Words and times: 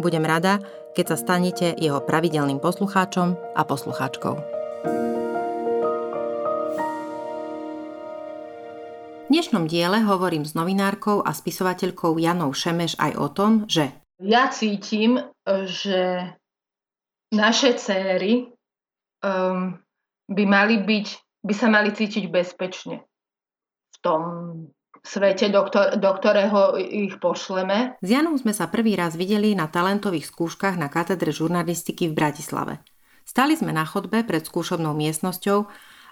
Budem 0.00 0.24
rada, 0.24 0.64
keď 0.96 1.12
sa 1.12 1.16
stanete 1.20 1.76
jeho 1.76 2.00
pravidelným 2.00 2.56
poslucháčom 2.56 3.36
a 3.52 3.62
poslucháčkou. 3.68 4.34
V 9.20 9.28
dnešnom 9.28 9.68
diele 9.68 10.00
hovorím 10.00 10.48
s 10.48 10.56
novinárkou 10.56 11.20
a 11.20 11.36
spisovateľkou 11.36 12.16
Janou 12.16 12.56
Šemeš 12.56 12.96
aj 12.96 13.12
o 13.20 13.28
tom, 13.28 13.68
že 13.68 13.92
ja 14.24 14.48
cítim, 14.48 15.20
že 15.68 16.32
naše 17.28 17.76
céry 17.76 18.48
um, 19.20 19.76
by 20.32 20.44
mali 20.48 20.80
byť, 20.80 21.06
by 21.44 21.52
sa 21.52 21.68
mali 21.68 21.92
cítiť 21.92 22.24
bezpečne 22.32 23.04
v 23.92 23.96
tom 24.00 24.20
svete, 25.02 25.48
do, 25.48 25.64
ktor- 25.66 25.96
do 25.96 26.10
ktorého 26.12 26.76
ich 26.76 27.16
pošleme. 27.18 27.96
S 28.00 28.08
Janou 28.08 28.36
sme 28.36 28.52
sa 28.52 28.68
prvý 28.68 28.96
raz 28.96 29.16
videli 29.16 29.56
na 29.56 29.66
talentových 29.66 30.28
skúškach 30.28 30.76
na 30.76 30.92
katedre 30.92 31.32
žurnalistiky 31.32 32.08
v 32.12 32.16
Bratislave. 32.16 32.74
Stali 33.24 33.54
sme 33.54 33.70
na 33.70 33.86
chodbe 33.86 34.26
pred 34.26 34.42
skúšobnou 34.42 34.92
miestnosťou 34.96 35.58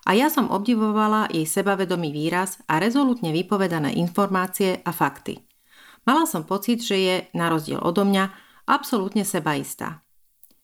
a 0.06 0.10
ja 0.14 0.30
som 0.30 0.48
obdivovala 0.48 1.28
jej 1.34 1.44
sebavedomý 1.44 2.14
výraz 2.14 2.62
a 2.70 2.78
rezolutne 2.78 3.34
vypovedané 3.34 3.98
informácie 3.98 4.80
a 4.86 4.90
fakty. 4.94 5.42
Mala 6.06 6.24
som 6.24 6.48
pocit, 6.48 6.80
že 6.80 6.96
je, 6.96 7.16
na 7.36 7.52
rozdiel 7.52 7.82
odo 7.82 8.06
mňa, 8.06 8.32
absolútne 8.64 9.26
sebaistá. 9.26 10.00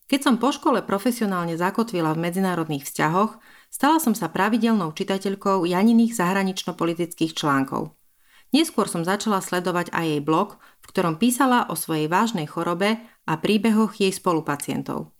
Keď 0.04 0.20
som 0.20 0.36
po 0.36 0.52
škole 0.52 0.84
profesionálne 0.84 1.56
zakotvila 1.56 2.12
v 2.12 2.28
medzinárodných 2.28 2.84
vzťahoch, 2.86 3.40
stala 3.72 3.98
som 4.00 4.12
sa 4.12 4.28
pravidelnou 4.28 4.92
čitateľkou 4.92 5.64
Janiných 5.64 6.16
zahranično-politických 6.16 7.34
článkov– 7.34 7.90
Neskôr 8.54 8.86
som 8.86 9.02
začala 9.02 9.42
sledovať 9.42 9.90
aj 9.90 10.04
jej 10.06 10.22
blog, 10.22 10.62
v 10.78 10.86
ktorom 10.94 11.18
písala 11.18 11.66
o 11.66 11.74
svojej 11.74 12.06
vážnej 12.06 12.46
chorobe 12.46 13.02
a 13.26 13.32
príbehoch 13.34 13.98
jej 13.98 14.14
spolupacientov. 14.14 15.10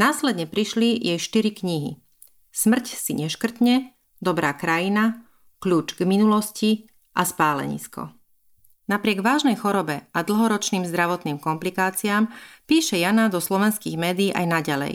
Následne 0.00 0.48
prišli 0.48 0.96
jej 0.96 1.20
štyri 1.20 1.52
knihy. 1.52 2.00
Smrť 2.48 2.96
si 2.96 3.12
neškrtne, 3.12 3.92
Dobrá 4.22 4.54
krajina, 4.54 5.26
Kľúč 5.58 5.98
k 5.98 6.06
minulosti 6.06 6.86
a 7.12 7.26
Spálenisko. 7.26 8.14
Napriek 8.86 9.18
vážnej 9.18 9.58
chorobe 9.58 10.06
a 10.14 10.18
dlhoročným 10.22 10.86
zdravotným 10.86 11.42
komplikáciám 11.42 12.30
píše 12.70 13.02
Jana 13.02 13.26
do 13.26 13.42
slovenských 13.42 13.98
médií 13.98 14.30
aj 14.30 14.46
naďalej. 14.46 14.94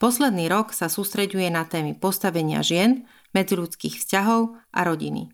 Posledný 0.00 0.48
rok 0.48 0.72
sa 0.72 0.88
sústreďuje 0.88 1.52
na 1.52 1.68
témy 1.68 1.94
postavenia 2.00 2.64
žien, 2.64 3.04
medziludských 3.36 4.00
vzťahov 4.00 4.56
a 4.72 4.80
rodiny. 4.88 5.28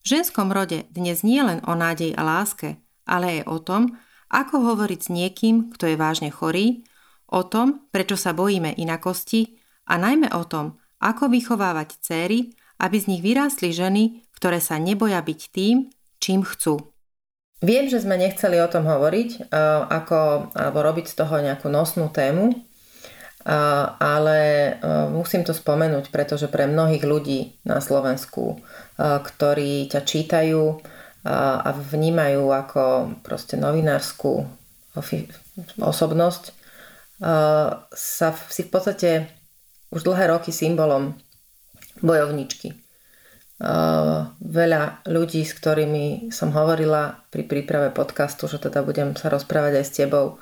V 0.00 0.16
ženskom 0.16 0.48
rode 0.48 0.88
dnes 0.96 1.20
nie 1.20 1.44
len 1.44 1.60
o 1.68 1.76
nádej 1.76 2.16
a 2.16 2.24
láske, 2.24 2.80
ale 3.04 3.44
aj 3.44 3.52
o 3.52 3.58
tom, 3.60 3.82
ako 4.32 4.72
hovoriť 4.72 5.00
s 5.04 5.08
niekým, 5.12 5.68
kto 5.76 5.92
je 5.92 5.96
vážne 6.00 6.32
chorý, 6.32 6.88
o 7.28 7.44
tom, 7.44 7.84
prečo 7.92 8.16
sa 8.16 8.32
bojíme 8.32 8.72
inakosti 8.80 9.60
a 9.84 10.00
najmä 10.00 10.32
o 10.32 10.48
tom, 10.48 10.80
ako 11.04 11.28
vychovávať 11.28 12.00
céry, 12.00 12.56
aby 12.80 12.96
z 12.96 13.12
nich 13.12 13.20
vyrástli 13.20 13.76
ženy, 13.76 14.24
ktoré 14.40 14.56
sa 14.56 14.80
neboja 14.80 15.20
byť 15.20 15.40
tým, 15.52 15.92
čím 16.16 16.48
chcú. 16.48 16.80
Viem, 17.60 17.92
že 17.92 18.00
sme 18.00 18.16
nechceli 18.16 18.56
o 18.56 18.72
tom 18.72 18.88
hovoriť, 18.88 19.52
ako, 19.84 20.48
alebo 20.56 20.78
robiť 20.80 21.12
z 21.12 21.14
toho 21.20 21.44
nejakú 21.44 21.68
nosnú 21.68 22.08
tému, 22.08 22.56
ale 23.44 24.40
musím 25.08 25.44
to 25.44 25.56
spomenúť, 25.56 26.12
pretože 26.12 26.48
pre 26.48 26.68
mnohých 26.68 27.04
ľudí 27.04 27.56
na 27.64 27.80
Slovensku 27.80 28.60
ktorí 29.00 29.88
ťa 29.88 30.00
čítajú 30.04 30.76
a 31.24 31.70
vnímajú 31.72 32.52
ako 32.52 32.84
proste 33.24 33.56
novinárskú 33.56 34.44
osobnosť, 35.80 36.52
sa 37.92 38.28
si 38.48 38.62
v 38.64 38.70
podstate 38.72 39.10
už 39.92 40.04
dlhé 40.04 40.32
roky 40.32 40.52
symbolom 40.52 41.16
bojovničky. 42.00 42.76
Veľa 44.40 45.04
ľudí, 45.04 45.44
s 45.44 45.52
ktorými 45.52 46.32
som 46.32 46.52
hovorila 46.56 47.24
pri 47.28 47.44
príprave 47.44 47.92
podcastu, 47.92 48.48
že 48.48 48.56
teda 48.56 48.80
budem 48.80 49.12
sa 49.16 49.28
rozprávať 49.28 49.80
aj 49.80 49.84
s 49.84 49.96
tebou, 49.96 50.40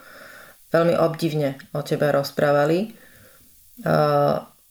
veľmi 0.69 0.95
obdivne 1.01 1.57
o 1.73 1.81
tebe 1.81 2.13
rozprávali, 2.13 2.93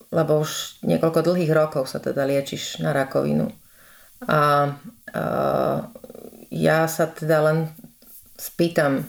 lebo 0.07 0.31
už 0.39 0.81
niekoľko 0.85 1.19
dlhých 1.25 1.51
rokov 1.51 1.89
sa 1.89 1.99
teda 1.99 2.23
liečiš 2.27 2.79
na 2.79 2.93
rakovinu. 2.93 3.49
A, 4.27 4.71
ja 6.47 6.79
sa 6.87 7.05
teda 7.11 7.43
len 7.43 7.57
spýtam, 8.39 9.03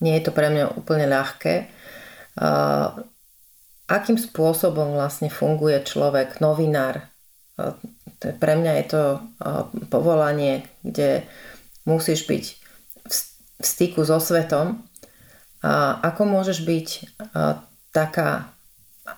nie 0.00 0.16
je 0.16 0.24
to 0.24 0.32
pre 0.32 0.48
mňa 0.48 0.78
úplne 0.78 1.04
ľahké, 1.04 1.68
akým 3.90 4.16
spôsobom 4.16 4.94
vlastne 4.96 5.28
funguje 5.28 5.82
človek, 5.84 6.40
novinár. 6.40 7.10
Pre 8.20 8.54
mňa 8.56 8.72
je 8.80 8.86
to 8.88 9.02
povolanie, 9.92 10.64
kde 10.80 11.28
musíš 11.84 12.24
byť 12.24 12.44
v 13.60 13.64
styku 13.64 14.00
so 14.04 14.16
svetom. 14.16 14.84
Ako 15.60 16.24
môžeš 16.24 16.64
byť 16.64 16.88
taká 17.92 18.48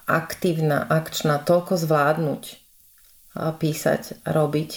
aktívna, 0.09 0.83
akčná, 0.83 1.39
toľko 1.39 1.79
zvládnuť 1.79 2.43
písať, 3.33 4.27
robiť, 4.27 4.71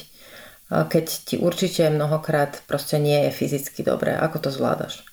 keď 0.69 1.05
ti 1.25 1.35
určite 1.37 1.89
mnohokrát 1.89 2.61
proste 2.69 2.97
nie 3.01 3.29
je 3.29 3.31
fyzicky 3.33 3.81
dobré. 3.81 4.13
Ako 4.17 4.41
to 4.41 4.49
zvládaš? 4.49 5.05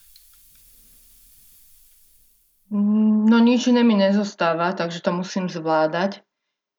No 2.72 3.36
nič 3.36 3.68
iné 3.68 3.84
mi 3.84 3.96
nezostáva, 3.96 4.72
takže 4.72 5.04
to 5.04 5.12
musím 5.12 5.52
zvládať. 5.52 6.24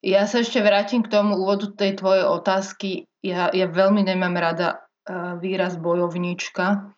Ja 0.01 0.25
sa 0.25 0.41
ešte 0.41 0.59
vrátim 0.59 1.05
k 1.05 1.13
tomu 1.13 1.37
úvodu 1.37 1.69
tej 1.69 2.01
tvojej 2.01 2.25
otázky. 2.25 3.05
Ja, 3.23 3.53
ja 3.53 3.69
veľmi 3.69 4.03
nemám 4.03 4.35
rada 4.35 4.83
výraz 5.37 5.77
bojovníčka, 5.77 6.91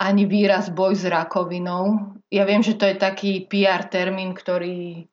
ani 0.00 0.24
výraz 0.24 0.72
boj 0.72 0.96
s 0.96 1.04
rakovinou. 1.04 2.16
Ja 2.32 2.48
viem, 2.48 2.64
že 2.64 2.80
to 2.80 2.88
je 2.88 2.96
taký 2.96 3.44
PR 3.44 3.84
termín, 3.92 4.32
ktorý 4.32 5.04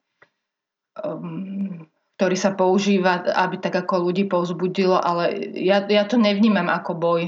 um, 1.03 1.85
ktorý 2.17 2.33
sa 2.33 2.57
používa, 2.57 3.21
aby 3.29 3.61
tak 3.61 3.77
ako 3.77 4.09
ľudí 4.09 4.25
povzbudilo, 4.25 4.97
ale 4.97 5.53
ja, 5.53 5.85
ja 5.85 6.01
to 6.09 6.17
nevnímam 6.17 6.65
ako 6.65 6.97
boj. 6.97 7.21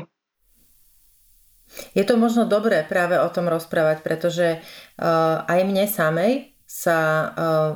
Je 1.93 2.01
to 2.01 2.17
možno 2.17 2.49
dobré 2.49 2.81
práve 2.81 3.13
o 3.21 3.29
tom 3.29 3.45
rozprávať, 3.45 4.01
pretože 4.01 4.57
uh, 4.57 5.45
aj 5.45 5.59
mne 5.61 5.85
samej 5.85 6.57
sa 6.65 6.97
uh, 6.97 7.29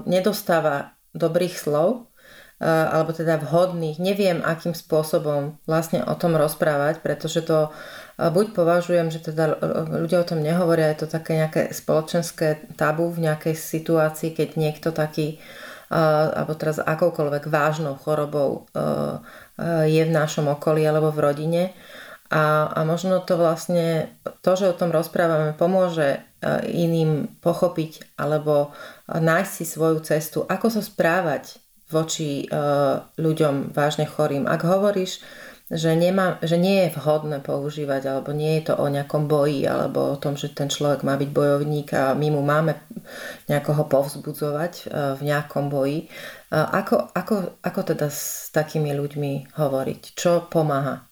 nedostáva 0.10 0.98
dobrých 1.14 1.54
slov, 1.54 2.10
uh, 2.10 2.66
alebo 2.90 3.14
teda 3.14 3.38
vhodných. 3.38 4.02
Neviem, 4.02 4.42
akým 4.42 4.74
spôsobom 4.74 5.62
vlastne 5.70 6.02
o 6.02 6.18
tom 6.18 6.34
rozprávať, 6.34 7.06
pretože 7.06 7.46
to 7.46 7.70
buď 8.30 8.56
považujem, 8.56 9.12
že 9.12 9.20
teda 9.20 9.60
ľudia 9.90 10.24
o 10.24 10.28
tom 10.30 10.40
nehovoria, 10.40 10.94
je 10.94 11.04
to 11.04 11.08
také 11.12 11.36
nejaké 11.36 11.76
spoločenské 11.76 12.70
tabu 12.80 13.12
v 13.12 13.28
nejakej 13.28 13.58
situácii, 13.58 14.32
keď 14.32 14.50
niekto 14.56 14.96
taký 14.96 15.42
alebo 15.94 16.58
teraz 16.58 16.82
akoukoľvek 16.82 17.54
vážnou 17.54 17.94
chorobou 18.02 18.66
je 19.86 20.02
v 20.02 20.16
našom 20.16 20.50
okolí 20.50 20.82
alebo 20.82 21.14
v 21.14 21.22
rodine. 21.22 21.64
A, 22.34 22.66
a 22.66 22.82
možno 22.82 23.22
to 23.22 23.38
vlastne, 23.38 24.10
to, 24.42 24.58
že 24.58 24.74
o 24.74 24.78
tom 24.78 24.90
rozprávame, 24.90 25.54
pomôže 25.54 26.26
iným 26.66 27.30
pochopiť 27.46 28.18
alebo 28.18 28.74
nájsť 29.06 29.52
si 29.54 29.66
svoju 29.70 30.02
cestu, 30.02 30.42
ako 30.50 30.74
sa 30.74 30.82
správať 30.82 31.62
voči 31.94 32.50
ľuďom 33.22 33.70
vážne 33.70 34.10
chorým. 34.10 34.50
Ak 34.50 34.66
hovoríš, 34.66 35.22
že, 35.72 35.96
nemá, 35.96 36.40
že 36.44 36.60
nie 36.60 36.88
je 36.88 36.94
vhodné 37.00 37.40
používať, 37.40 38.12
alebo 38.12 38.36
nie 38.36 38.60
je 38.60 38.72
to 38.72 38.74
o 38.76 38.86
nejakom 38.92 39.32
boji, 39.32 39.64
alebo 39.64 40.16
o 40.16 40.20
tom, 40.20 40.36
že 40.36 40.52
ten 40.52 40.68
človek 40.68 41.08
má 41.08 41.16
byť 41.16 41.30
bojovník 41.32 41.96
a 41.96 42.12
my 42.12 42.28
mu 42.34 42.44
máme 42.44 42.76
nejakoho 43.48 43.88
povzbudzovať 43.88 44.74
e, 44.74 44.84
v 45.16 45.22
nejakom 45.24 45.72
boji. 45.72 46.00
E, 46.04 46.08
ako, 46.52 47.16
ako, 47.16 47.36
ako 47.64 47.82
teda 47.96 48.08
s 48.12 48.52
takými 48.52 48.92
ľuďmi 48.92 49.56
hovoriť? 49.56 50.02
Čo 50.20 50.52
pomáha? 50.52 51.08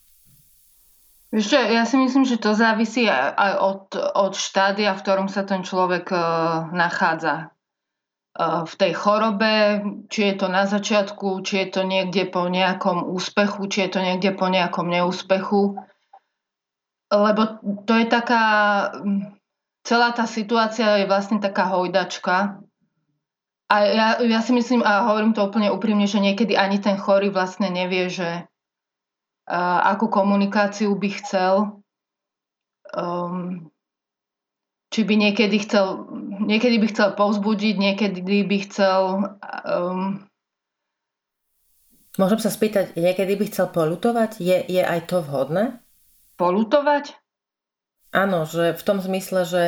Vieš 1.32 1.56
ja 1.56 1.88
si 1.88 1.96
myslím, 1.96 2.28
že 2.28 2.36
to 2.36 2.52
závisí 2.52 3.08
aj 3.08 3.56
od, 3.56 3.96
od 3.96 4.36
štádia, 4.36 4.92
v 4.92 5.00
ktorom 5.00 5.32
sa 5.32 5.48
ten 5.48 5.64
človek 5.64 6.12
uh, 6.12 6.68
nachádza 6.76 7.56
v 8.40 8.74
tej 8.80 8.96
chorobe, 8.96 9.84
či 10.08 10.32
je 10.32 10.36
to 10.40 10.48
na 10.48 10.64
začiatku, 10.64 11.44
či 11.44 11.68
je 11.68 11.68
to 11.68 11.82
niekde 11.84 12.32
po 12.32 12.48
nejakom 12.48 13.04
úspechu, 13.04 13.68
či 13.68 13.88
je 13.88 13.90
to 13.92 14.00
niekde 14.00 14.32
po 14.40 14.48
nejakom 14.48 14.88
neúspechu. 14.88 15.76
Lebo 17.12 17.42
to 17.84 17.94
je 18.00 18.08
taká, 18.08 18.44
celá 19.84 20.16
tá 20.16 20.24
situácia 20.24 21.04
je 21.04 21.12
vlastne 21.12 21.44
taká 21.44 21.68
hojdačka. 21.76 22.64
A 23.68 23.76
ja, 23.84 24.08
ja 24.24 24.40
si 24.40 24.56
myslím, 24.56 24.80
a 24.80 25.12
hovorím 25.12 25.36
to 25.36 25.44
úplne 25.44 25.68
úprimne, 25.68 26.08
že 26.08 26.24
niekedy 26.24 26.56
ani 26.56 26.80
ten 26.80 26.96
chorý 26.96 27.32
vlastne 27.32 27.68
nevie, 27.68 28.08
že 28.08 28.48
uh, 29.48 29.80
akú 29.92 30.08
komunikáciu 30.08 30.96
by 30.96 31.10
chcel. 31.20 31.84
Um, 32.96 33.72
či 34.92 35.08
by 35.08 35.16
niekedy 35.16 35.64
chcel, 35.64 36.12
niekedy 36.44 36.76
by 36.84 36.88
chcel 36.92 37.10
povzbudiť, 37.16 37.76
niekedy 37.80 38.44
by 38.44 38.58
chcel... 38.68 39.02
Um... 39.64 40.28
Môžem 42.20 42.44
sa 42.44 42.52
spýtať, 42.52 43.00
niekedy 43.00 43.40
by 43.40 43.46
chcel 43.48 43.72
polutovať? 43.72 44.44
Je, 44.44 44.60
je 44.68 44.84
aj 44.84 45.08
to 45.08 45.24
vhodné? 45.24 45.80
Polutovať? 46.36 47.16
Áno, 48.12 48.44
že 48.44 48.76
v 48.76 48.84
tom 48.84 49.00
zmysle, 49.00 49.48
že 49.48 49.64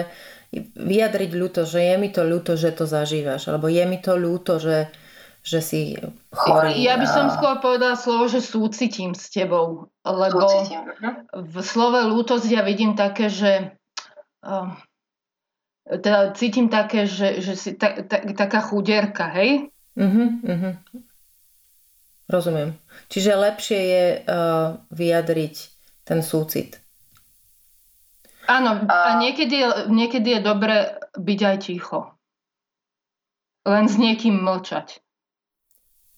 vyjadriť 0.76 1.32
ľúto, 1.32 1.64
že 1.64 1.80
je 1.80 1.96
mi 1.96 2.12
to 2.12 2.28
ľúto, 2.28 2.60
že 2.60 2.76
to 2.76 2.84
zažívaš, 2.84 3.48
alebo 3.48 3.72
je 3.72 3.84
mi 3.88 4.04
to 4.04 4.20
ľúto, 4.20 4.60
že, 4.60 4.92
že 5.40 5.64
si 5.64 5.96
chorý. 6.36 6.76
Ja 6.84 7.00
by 7.00 7.08
som 7.08 7.32
skôr 7.32 7.64
povedala 7.64 7.96
slovo, 7.96 8.28
že 8.28 8.44
súcitím 8.44 9.16
s 9.16 9.32
tebou, 9.32 9.88
lebo 10.04 10.44
súcitím. 10.44 10.84
v 11.32 11.56
slove 11.64 12.04
ľútosť 12.12 12.48
ja 12.52 12.62
vidím 12.62 12.94
také, 13.00 13.32
že 13.32 13.80
uh, 14.44 14.76
teda 15.84 16.32
cítim 16.32 16.72
také, 16.72 17.04
že, 17.04 17.44
že 17.44 17.54
si 17.60 17.76
ta, 17.76 18.00
ta, 18.08 18.24
taká 18.24 18.64
chudierka, 18.64 19.28
hej? 19.36 19.68
Uh-huh, 20.00 20.40
uh-huh. 20.42 20.74
Rozumiem. 22.32 22.80
Čiže 23.12 23.36
lepšie 23.36 23.80
je 23.84 24.06
uh, 24.24 24.80
vyjadriť 24.90 25.56
ten 26.08 26.24
súcit. 26.24 26.80
Áno, 28.48 28.84
a 28.88 29.20
niekedy, 29.20 29.88
niekedy 29.92 30.40
je 30.40 30.42
dobre 30.44 30.76
byť 31.16 31.40
aj 31.44 31.58
ticho. 31.64 32.16
Len 33.64 33.88
s 33.88 33.96
niekým 33.96 34.40
mlčať. 34.44 35.00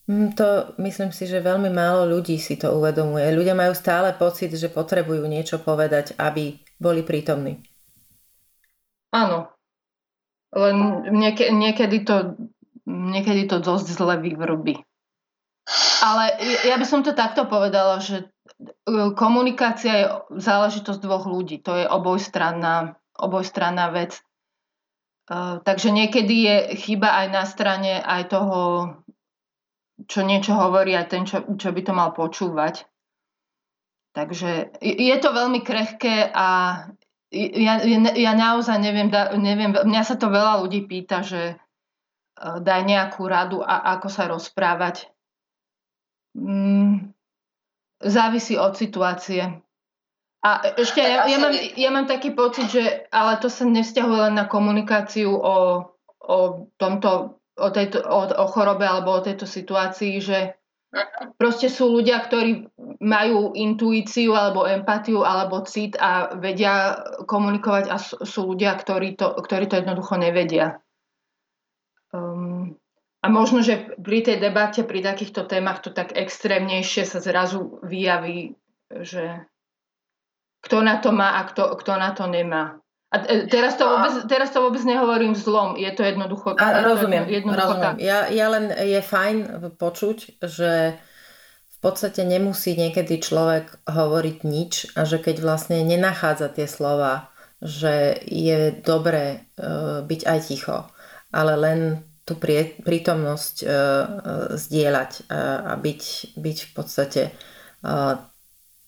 Mm, 0.09 0.37
to 0.37 0.77
myslím 0.81 1.09
si, 1.09 1.25
že 1.25 1.41
veľmi 1.41 1.69
málo 1.73 2.05
ľudí 2.05 2.37
si 2.37 2.57
to 2.57 2.73
uvedomuje. 2.73 3.25
Ľudia 3.33 3.57
majú 3.57 3.73
stále 3.73 4.13
pocit, 4.13 4.53
že 4.53 4.69
potrebujú 4.69 5.25
niečo 5.25 5.61
povedať, 5.61 6.17
aby 6.17 6.57
boli 6.77 7.01
prítomní. 7.01 7.61
Áno, 9.13 9.54
len 10.55 10.75
nieke, 11.11 11.51
niekedy, 11.51 12.07
to, 12.07 12.39
niekedy 12.87 13.45
to 13.45 13.59
dosť 13.59 13.87
zle 13.91 14.15
vyvrbí. 14.23 14.79
Ale 16.05 16.23
ja 16.63 16.77
by 16.77 16.85
som 16.85 17.01
to 17.01 17.17
takto 17.17 17.49
povedala, 17.49 17.99
že 17.99 18.23
e, 18.23 18.25
komunikácia 19.17 19.93
je 19.99 20.05
záležitosť 20.37 21.01
dvoch 21.01 21.25
ľudí. 21.27 21.59
To 21.65 21.75
je 21.75 21.85
obojstranná, 21.89 22.95
obojstranná 23.17 23.91
vec. 23.91 24.21
Uh, 25.25 25.57
takže 25.65 25.89
niekedy 25.89 26.35
je 26.45 26.57
chyba 26.85 27.25
aj 27.25 27.27
na 27.33 27.43
strane 27.49 27.97
aj 27.97 28.29
toho, 28.29 28.61
čo 30.05 30.21
niečo 30.21 30.53
hovorí, 30.53 30.93
aj 30.93 31.07
ten, 31.09 31.25
čo, 31.25 31.41
čo 31.57 31.73
by 31.73 31.81
to 31.81 31.93
mal 31.97 32.13
počúvať. 32.13 32.85
Takže 34.13 34.79
je 34.85 35.15
to 35.17 35.29
veľmi 35.33 35.65
krehké 35.65 36.29
a 36.29 36.47
ja, 37.35 37.83
ja 38.15 38.31
naozaj 38.31 38.79
neviem, 38.79 39.11
neviem, 39.35 39.75
mňa 39.75 40.01
sa 40.07 40.15
to 40.15 40.31
veľa 40.31 40.63
ľudí 40.63 40.87
pýta, 40.87 41.19
že 41.19 41.41
e, 41.51 41.55
daj 42.39 42.81
nejakú 42.87 43.27
radu 43.27 43.59
a 43.59 43.99
ako 43.99 44.07
sa 44.07 44.31
rozprávať. 44.31 45.11
Mm, 46.35 47.11
závisí 47.99 48.55
od 48.55 48.79
situácie. 48.79 49.59
A 50.45 50.61
ešte 50.77 51.01
ja, 51.01 51.25
ja, 51.25 51.37
mám, 51.41 51.55
ja 51.57 51.89
mám 51.89 52.05
taký 52.05 52.31
pocit, 52.31 52.69
že 52.69 53.09
ale 53.09 53.41
to 53.41 53.49
sa 53.49 53.65
nevzťahuje 53.65 54.19
len 54.29 54.35
na 54.37 54.45
komunikáciu 54.45 55.33
o, 55.33 55.89
o 56.21 56.37
tomto, 56.77 57.41
o, 57.57 57.67
tejto, 57.73 58.05
o, 58.05 58.21
o 58.29 58.45
chorobe 58.45 58.85
alebo 58.85 59.17
o 59.17 59.25
tejto 59.25 59.49
situácii, 59.49 60.21
že 60.21 60.53
Proste 61.35 61.67
sú 61.67 61.91
ľudia, 61.91 62.23
ktorí 62.23 62.71
majú 63.03 63.51
intuíciu 63.51 64.31
alebo 64.31 64.63
empatiu 64.63 65.27
alebo 65.27 65.59
cit 65.67 65.99
a 65.99 66.39
vedia 66.39 67.03
komunikovať 67.27 67.85
a 67.91 67.99
sú 67.99 68.55
ľudia, 68.55 68.71
ktorí 68.79 69.19
to, 69.19 69.35
ktorí 69.43 69.67
to 69.67 69.83
jednoducho 69.83 70.15
nevedia. 70.15 70.79
Um, 72.15 72.79
a 73.19 73.27
možno, 73.27 73.59
že 73.59 73.97
pri 73.99 74.23
tej 74.23 74.37
debate, 74.39 74.87
pri 74.87 75.03
takýchto 75.03 75.43
témach 75.49 75.83
to 75.83 75.91
tak 75.91 76.15
extrémnejšie 76.15 77.03
sa 77.03 77.19
zrazu 77.19 77.81
vyjaví, 77.83 78.55
že 79.03 79.43
kto 80.63 80.79
na 80.79 81.01
to 81.03 81.11
má 81.11 81.41
a 81.41 81.49
kto, 81.49 81.75
kto 81.75 81.91
na 81.99 82.15
to 82.15 82.29
nemá. 82.29 82.79
A 83.15 83.23
e, 83.23 83.47
teraz 83.47 83.79
to, 83.79 83.87
vôbec, 83.87 84.27
teraz 84.27 84.51
to 84.51 84.59
vôbec 84.59 84.83
nehovorím 84.83 85.39
zlom, 85.39 85.79
je 85.79 85.87
to 85.95 86.03
jednoducho... 86.03 86.59
A, 86.59 86.83
rozumiem, 86.83 87.23
jednoducho 87.31 87.63
rozumiem. 87.63 87.95
Ja, 88.03 88.27
ja 88.27 88.51
len 88.51 88.75
je 88.75 88.99
fajn 88.99 89.71
počuť, 89.79 90.43
že 90.43 90.99
v 91.71 91.77
podstate 91.79 92.27
nemusí 92.27 92.75
niekedy 92.75 93.23
človek 93.23 93.87
hovoriť 93.87 94.37
nič 94.43 94.99
a 94.99 95.07
že 95.07 95.23
keď 95.23 95.39
vlastne 95.39 95.79
nenachádza 95.87 96.51
tie 96.51 96.67
slova, 96.67 97.31
že 97.63 98.19
je 98.27 98.75
dobré 98.83 99.47
uh, 99.55 100.03
byť 100.03 100.21
aj 100.27 100.39
ticho, 100.43 100.91
ale 101.31 101.53
len 101.55 101.79
tú 102.27 102.35
prie, 102.35 102.75
prítomnosť 102.83 103.55
uh, 103.63 103.69
uh, 103.69 104.05
zdieľať 104.59 105.29
uh, 105.29 105.71
a 105.71 105.73
byť, 105.79 106.01
byť 106.35 106.57
v 106.67 106.71
podstate 106.73 107.21
uh, 107.31 108.17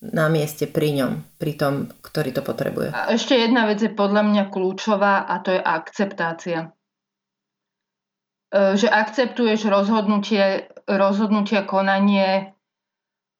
na 0.02 0.30
mieste 0.30 0.70
pri 0.70 0.94
ňom, 0.94 1.12
pri 1.42 1.58
tom, 1.58 1.74
ktorý 2.06 2.30
to 2.30 2.46
potrebuje. 2.46 2.94
A 2.94 3.18
ešte 3.18 3.34
jedna 3.34 3.66
vec 3.66 3.82
je 3.82 3.90
podľa 3.90 4.30
mňa 4.30 4.44
kľúčová 4.54 5.26
a 5.26 5.42
to 5.42 5.58
je 5.58 5.62
akceptácia. 5.62 6.60
E, 8.54 8.78
že 8.78 8.88
akceptuješ 8.88 9.66
rozhodnutie, 9.66 10.70
rozhodnutie 10.86 11.66
konanie 11.66 12.30
e, 12.38 12.44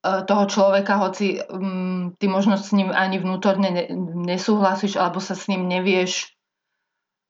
toho 0.02 0.46
človeka, 0.50 0.98
hoci 0.98 1.38
um, 1.46 2.18
ty 2.18 2.26
možno 2.26 2.58
s 2.58 2.74
ním 2.74 2.90
ani 2.90 3.22
vnútorne 3.22 3.94
nesúhlasíš 4.26 4.98
alebo 4.98 5.22
sa 5.22 5.38
s 5.38 5.46
ním 5.46 5.70
nevieš 5.70 6.34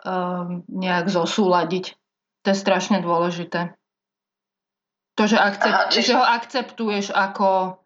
um, 0.08 0.64
nejak 0.72 1.12
zosúľadiť. 1.12 2.00
To 2.48 2.56
je 2.56 2.58
strašne 2.58 3.04
dôležité. 3.04 3.76
To, 5.20 5.24
že, 5.26 5.36
akcept, 5.36 5.74
Aha, 5.74 5.90
čiže... 5.92 6.14
že 6.14 6.18
ho 6.18 6.24
akceptuješ 6.24 7.06
ako 7.12 7.82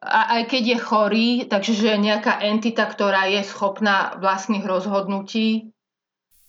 a 0.00 0.40
aj 0.40 0.42
keď 0.48 0.62
je 0.64 0.78
chorý, 0.80 1.28
takže 1.44 1.76
že 1.76 1.92
je 1.92 1.98
nejaká 2.00 2.40
entita, 2.40 2.88
ktorá 2.88 3.28
je 3.28 3.44
schopná 3.44 4.16
vlastných 4.16 4.64
rozhodnutí. 4.64 5.76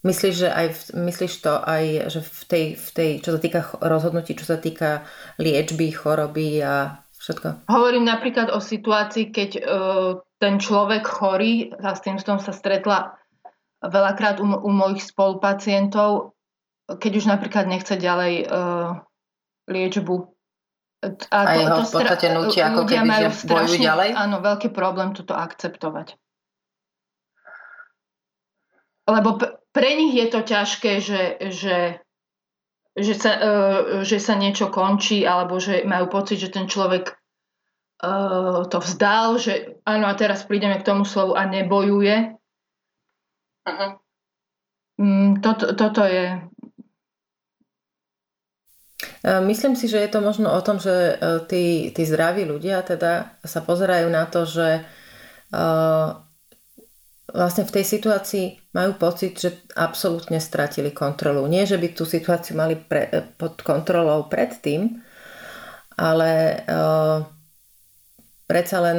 Myslíš, 0.02 0.34
že 0.34 0.48
aj 0.50 0.66
v, 0.72 0.80
myslíš 1.12 1.32
to 1.44 1.52
aj, 1.62 1.84
že 2.10 2.20
v 2.24 2.40
tej, 2.48 2.66
v 2.74 2.88
tej, 2.90 3.10
čo 3.22 3.30
sa 3.36 3.40
týka 3.44 3.60
rozhodnutí, 3.78 4.34
čo 4.34 4.48
sa 4.48 4.58
týka 4.58 5.06
liečby, 5.38 5.94
choroby 5.94 6.58
a 6.64 7.04
všetko? 7.20 7.70
Hovorím 7.70 8.08
napríklad 8.08 8.50
o 8.50 8.58
situácii, 8.58 9.30
keď 9.30 9.50
uh, 9.62 10.18
ten 10.42 10.58
človek 10.58 11.06
chorý, 11.06 11.70
a 11.78 11.94
s 11.94 12.02
tým 12.02 12.18
som 12.18 12.42
sa 12.42 12.50
stretla 12.50 13.14
veľakrát 13.84 14.42
u, 14.42 14.48
u 14.48 14.70
mojich 14.74 15.06
spolupacientov, 15.06 16.34
keď 16.88 17.12
už 17.22 17.30
napríklad 17.30 17.70
nechce 17.70 17.94
ďalej 17.94 18.50
uh, 18.50 18.98
liečbu 19.70 20.34
a, 21.02 21.38
a 21.42 21.52
jeho 21.58 21.78
to, 21.82 21.84
v 21.84 21.92
podstate 21.98 22.26
nutia, 22.30 22.70
ako 22.70 22.86
keby, 22.86 23.08
majú 23.10 23.28
že 23.34 23.42
bojujú 23.50 23.82
ďalej? 23.82 24.08
Áno, 24.14 24.36
veľký 24.38 24.68
problém 24.70 25.10
toto 25.10 25.34
akceptovať. 25.34 26.14
Lebo 29.10 29.42
pre 29.74 29.90
nich 29.98 30.14
je 30.14 30.26
to 30.30 30.40
ťažké, 30.46 31.02
že, 31.02 31.22
že, 31.50 31.78
že, 32.94 33.14
sa, 33.18 33.32
uh, 33.34 34.06
že 34.06 34.22
sa 34.22 34.38
niečo 34.38 34.70
končí, 34.70 35.26
alebo 35.26 35.58
že 35.58 35.82
majú 35.82 36.06
pocit, 36.06 36.38
že 36.38 36.54
ten 36.54 36.70
človek 36.70 37.18
uh, 38.06 38.62
to 38.70 38.78
vzdal, 38.78 39.42
že 39.42 39.82
áno, 39.82 40.06
a 40.06 40.14
teraz 40.14 40.46
prídeme 40.46 40.78
k 40.78 40.86
tomu 40.86 41.02
slovu 41.02 41.34
a 41.34 41.42
nebojuje. 41.50 42.38
Uh-huh. 43.66 43.92
Toto, 45.42 45.74
toto 45.74 46.06
je 46.06 46.46
Myslím 49.22 49.78
si, 49.78 49.86
že 49.86 50.02
je 50.02 50.10
to 50.10 50.18
možno 50.18 50.50
o 50.50 50.60
tom, 50.66 50.82
že 50.82 51.14
tí, 51.46 51.94
tí 51.94 52.02
zdraví 52.02 52.42
ľudia 52.42 52.82
teda 52.82 53.38
sa 53.46 53.62
pozerajú 53.62 54.10
na 54.10 54.26
to, 54.26 54.42
že 54.42 54.82
vlastne 57.30 57.62
v 57.62 57.74
tej 57.78 57.84
situácii 57.86 58.74
majú 58.74 58.98
pocit, 58.98 59.38
že 59.38 59.62
absolútne 59.78 60.42
stratili 60.42 60.90
kontrolu. 60.90 61.46
Nie, 61.46 61.70
že 61.70 61.78
by 61.78 61.94
tú 61.94 62.02
situáciu 62.02 62.58
mali 62.58 62.74
pre, 62.74 63.30
pod 63.38 63.62
kontrolou 63.62 64.26
predtým, 64.26 64.98
ale 65.94 66.66
predsa 68.50 68.78
len 68.82 68.98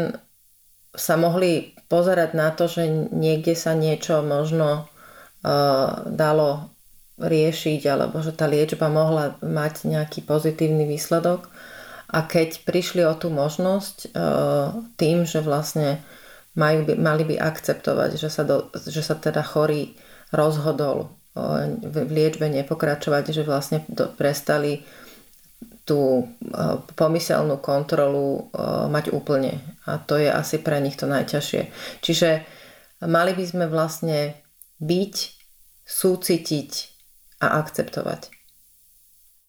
sa 0.94 1.20
mohli 1.20 1.74
pozerať 1.90 2.30
na 2.34 2.54
to, 2.54 2.66
že 2.66 2.86
niekde 3.12 3.54
sa 3.54 3.78
niečo 3.78 4.22
možno 4.26 4.86
uh, 4.86 6.06
dalo 6.10 6.73
riešiť, 7.20 7.82
alebo 7.90 8.22
že 8.22 8.34
tá 8.34 8.50
liečba 8.50 8.90
mohla 8.90 9.38
mať 9.42 9.86
nejaký 9.86 10.26
pozitívny 10.26 10.90
výsledok. 10.90 11.50
A 12.14 12.26
keď 12.26 12.62
prišli 12.66 13.02
o 13.06 13.14
tú 13.18 13.34
možnosť 13.34 14.14
uh, 14.14 14.86
tým, 15.02 15.26
že 15.26 15.42
vlastne 15.42 16.02
majú 16.54 16.86
by, 16.86 16.94
mali 16.98 17.26
by 17.26 17.36
akceptovať, 17.42 18.22
že 18.22 18.30
sa, 18.30 18.46
do, 18.46 18.70
že 18.74 19.02
sa 19.02 19.18
teda 19.18 19.42
chorý 19.42 19.98
rozhodol 20.30 21.10
v 21.34 22.14
liečbe 22.14 22.46
nepokračovať, 22.46 23.34
že 23.34 23.42
vlastne 23.42 23.82
prestali 24.14 24.86
tú 25.82 26.30
pomyselnú 26.94 27.58
kontrolu 27.58 28.54
mať 28.88 29.10
úplne. 29.12 29.58
A 29.90 29.98
to 29.98 30.22
je 30.22 30.30
asi 30.30 30.62
pre 30.62 30.78
nich 30.78 30.94
to 30.94 31.10
najťažšie. 31.10 31.62
Čiže 32.06 32.30
mali 33.10 33.34
by 33.34 33.44
sme 33.50 33.66
vlastne 33.66 34.38
byť, 34.78 35.16
súcitiť 35.84 36.93
a 37.44 37.60
akceptovať. 37.60 38.32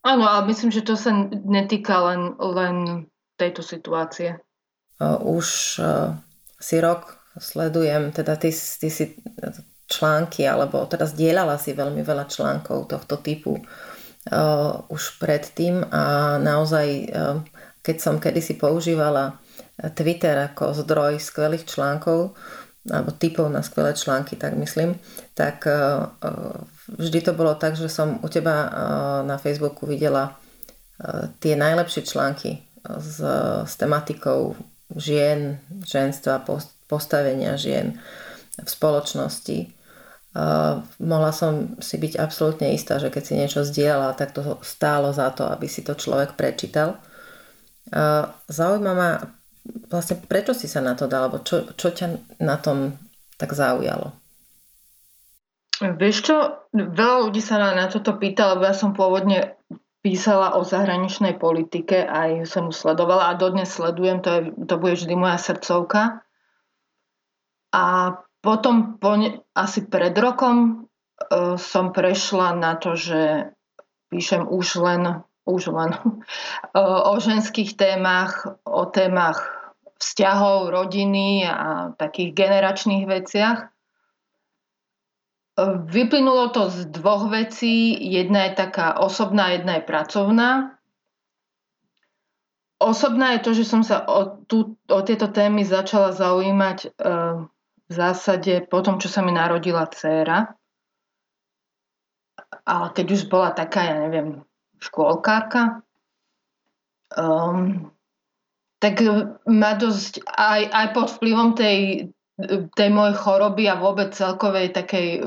Áno, 0.05 0.27
ale 0.27 0.51
myslím, 0.51 0.75
že 0.75 0.83
to 0.83 0.99
sa 0.99 1.15
netýka 1.33 1.97
len, 2.13 2.35
len 2.37 3.07
tejto 3.39 3.63
situácie. 3.65 4.37
Už 5.23 5.47
si 6.61 6.77
rok 6.83 7.23
sledujem, 7.41 8.13
teda 8.13 8.37
ty, 8.37 8.53
ty 8.53 8.89
si 8.93 9.17
články, 9.89 10.45
alebo 10.45 10.85
teda 10.85 11.09
zdieľala 11.09 11.57
si 11.57 11.73
veľmi 11.73 12.05
veľa 12.05 12.29
článkov 12.29 12.89
tohto 12.93 13.17
typu 13.21 13.59
už 14.89 15.03
predtým 15.21 15.85
a 15.93 16.37
naozaj, 16.41 17.13
keď 17.85 17.97
som 18.01 18.17
kedysi 18.17 18.57
používala 18.57 19.37
Twitter 19.93 20.39
ako 20.53 20.73
zdroj 20.73 21.21
skvelých 21.21 21.69
článkov, 21.69 22.33
alebo 22.89 23.17
typov 23.17 23.49
na 23.49 23.65
skvelé 23.65 23.97
články, 23.97 24.37
tak 24.37 24.57
myslím, 24.61 25.01
tak 25.33 25.65
uh, 25.65 26.13
vždy 27.01 27.21
to 27.25 27.33
bolo 27.33 27.57
tak, 27.57 27.81
že 27.81 27.89
som 27.89 28.21
u 28.21 28.29
teba 28.29 28.57
uh, 28.65 28.71
na 29.25 29.41
Facebooku 29.41 29.89
videla 29.89 30.37
tie 31.43 31.59
najlepšie 31.59 32.07
články 32.07 32.63
s, 32.87 33.19
s 33.67 33.75
tematikou 33.75 34.55
žien, 34.95 35.59
ženstva, 35.83 36.47
postavenia 36.87 37.59
žien 37.59 37.99
v 38.55 38.69
spoločnosti. 38.69 39.75
Mohla 41.03 41.33
som 41.35 41.75
si 41.83 41.99
byť 41.99 42.15
absolútne 42.15 42.71
istá, 42.75 43.03
že 43.03 43.11
keď 43.11 43.23
si 43.27 43.35
niečo 43.35 43.67
zdieľala, 43.67 44.15
tak 44.15 44.39
to 44.39 44.63
stálo 44.63 45.11
za 45.11 45.35
to, 45.35 45.51
aby 45.51 45.67
si 45.67 45.83
to 45.83 45.99
človek 45.99 46.39
prečítal. 46.39 47.03
Zaujíma 48.47 48.93
ma 48.95 49.19
vlastne, 49.65 50.21
prečo 50.21 50.53
si 50.53 50.69
sa 50.69 50.85
na 50.85 50.93
to 50.93 51.09
dal, 51.09 51.29
alebo 51.29 51.41
čo, 51.41 51.73
čo 51.73 51.89
ťa 51.91 52.39
na 52.45 52.57
tom 52.61 52.97
tak 53.41 53.57
zaujalo? 53.57 54.13
Vieš 55.83 56.17
čo, 56.23 56.37
veľa 56.71 57.29
ľudí 57.29 57.43
sa 57.43 57.59
na, 57.59 57.91
toto 57.91 58.15
pýta, 58.15 58.55
lebo 58.55 58.63
ja 58.63 58.77
som 58.77 58.95
pôvodne 58.95 59.59
písala 60.05 60.55
o 60.55 60.63
zahraničnej 60.63 61.41
politike, 61.41 62.05
aj 62.05 62.47
som 62.47 62.69
ju 62.69 62.75
sledovala 62.77 63.33
a 63.33 63.41
dodnes 63.41 63.73
sledujem, 63.73 64.21
to, 64.21 64.31
je, 64.31 64.43
to 64.69 64.75
bude 64.77 64.95
vždy 65.01 65.15
moja 65.17 65.41
srdcovka. 65.41 66.23
A 67.75 67.85
potom 68.39 69.01
po 69.01 69.19
ne, 69.19 69.43
asi 69.57 69.83
pred 69.83 70.15
rokom 70.15 70.87
uh, 70.87 71.57
som 71.57 71.91
prešla 71.91 72.55
na 72.55 72.77
to, 72.77 72.95
že 72.95 73.51
píšem 74.13 74.47
už 74.47 74.79
len, 74.79 75.25
už 75.49 75.75
len 75.75 75.91
uh, 75.97 77.01
o 77.11 77.19
ženských 77.19 77.75
témach, 77.75 78.47
o 78.63 78.85
témach 78.87 79.54
vzťahov, 80.05 80.69
rodiny 80.69 81.49
a 81.49 81.97
takých 81.97 82.37
generačných 82.37 83.05
veciach. 83.09 83.59
Vyplynulo 85.89 86.53
to 86.53 86.69
z 86.69 86.93
dvoch 86.93 87.33
vecí. 87.33 87.97
Jedna 87.97 88.53
je 88.53 88.53
taká 88.59 89.01
osobná, 89.01 89.57
jedna 89.57 89.81
je 89.81 89.89
pracovná. 89.89 90.51
Osobná 92.85 93.39
je 93.39 93.41
to, 93.41 93.51
že 93.57 93.65
som 93.65 93.81
sa 93.81 94.05
o, 94.05 94.45
tú, 94.45 94.77
o 94.77 95.01
tieto 95.01 95.31
témy 95.31 95.65
začala 95.65 96.13
zaujímať 96.13 96.79
e, 96.85 96.89
v 97.89 97.93
zásade 97.93 98.67
po 98.67 98.83
tom, 98.85 99.01
čo 99.01 99.09
sa 99.09 99.25
mi 99.25 99.33
narodila 99.33 99.89
dcéra. 99.89 100.53
Ale 102.67 102.87
keď 102.93 103.07
už 103.15 103.23
bola 103.31 103.55
taká, 103.55 103.89
ja 103.89 103.97
neviem, 104.05 104.43
škôlkárka, 104.83 105.81
um, 107.15 107.94
tak 108.85 109.01
ma 109.49 109.73
dosť 109.81 110.29
aj, 110.29 110.61
aj 110.69 110.87
pod 110.93 111.09
vplyvom 111.17 111.57
tej, 111.57 112.13
tej 112.77 112.89
mojej 112.93 113.17
choroby 113.17 113.65
a 113.73 113.81
vôbec 113.81 114.13
celkovej 114.13 114.77
takej 114.77 115.25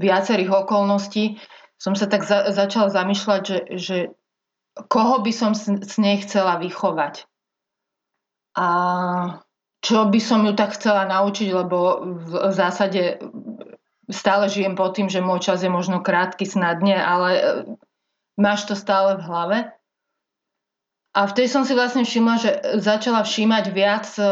viacerých 0.00 0.64
okolností 0.64 1.36
som 1.76 1.92
sa 1.92 2.08
tak 2.08 2.24
za, 2.24 2.48
začala 2.56 2.88
zamýšľať, 2.88 3.42
že, 3.44 3.58
že 3.76 3.98
koho 4.88 5.20
by 5.20 5.32
som 5.32 5.52
s, 5.52 5.68
nej 6.00 6.20
chcela 6.24 6.56
vychovať. 6.56 7.28
A 8.56 8.68
čo 9.84 10.08
by 10.08 10.20
som 10.20 10.48
ju 10.48 10.56
tak 10.56 10.72
chcela 10.72 11.04
naučiť, 11.04 11.48
lebo 11.52 12.00
v, 12.16 12.32
v 12.48 12.54
zásade 12.56 13.20
stále 14.08 14.48
žijem 14.48 14.72
pod 14.72 14.96
tým, 14.96 15.12
že 15.12 15.20
môj 15.20 15.44
čas 15.44 15.60
je 15.60 15.68
možno 15.68 16.00
krátky 16.00 16.48
snadne, 16.48 16.96
ale 16.96 17.30
e, 17.36 17.42
máš 18.40 18.64
to 18.64 18.72
stále 18.72 19.20
v 19.20 19.26
hlave. 19.28 19.58
A 21.16 21.24
vtedy 21.24 21.48
som 21.48 21.64
si 21.64 21.72
vlastne 21.72 22.04
všimla, 22.04 22.34
že 22.36 22.50
začala 22.76 23.24
všímať 23.24 23.64
viac 23.72 24.04
e, 24.20 24.24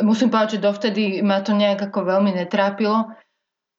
musím 0.00 0.32
povedať, 0.32 0.56
že 0.56 0.64
dovtedy 0.64 1.02
ma 1.20 1.40
to 1.40 1.52
nejak 1.52 1.92
ako 1.92 2.08
veľmi 2.08 2.32
netrápilo, 2.32 3.12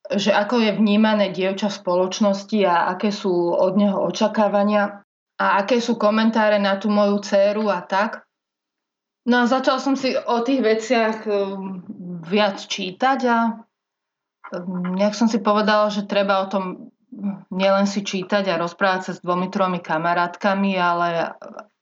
že 0.08 0.32
ako 0.32 0.62
je 0.62 0.72
vnímané 0.78 1.34
dievča 1.34 1.68
v 1.74 1.80
spoločnosti 1.82 2.60
a 2.64 2.94
aké 2.96 3.12
sú 3.12 3.34
od 3.52 3.74
neho 3.76 4.00
očakávania 4.06 5.04
a 5.38 5.46
aké 5.62 5.82
sú 5.82 6.00
komentáre 6.00 6.58
na 6.58 6.80
tú 6.80 6.94
moju 6.94 7.22
dceru 7.22 7.68
a 7.74 7.82
tak. 7.84 8.24
No 9.28 9.44
a 9.44 9.50
začala 9.50 9.84
som 9.84 10.00
si 10.00 10.16
o 10.16 10.40
tých 10.40 10.64
veciach 10.64 11.28
um, 11.28 11.84
viac 12.24 12.64
čítať 12.64 13.20
a 13.28 13.38
nejak 14.96 15.12
som 15.12 15.28
si 15.28 15.44
povedala, 15.44 15.92
že 15.92 16.08
treba 16.08 16.40
o 16.40 16.48
tom 16.48 16.94
nielen 17.52 17.84
si 17.84 18.08
čítať 18.08 18.48
a 18.48 18.62
rozprávať 18.62 19.02
sa 19.04 19.12
s 19.18 19.20
dvomi, 19.20 19.52
tromi 19.52 19.84
kamarátkami, 19.84 20.80
ale 20.80 21.36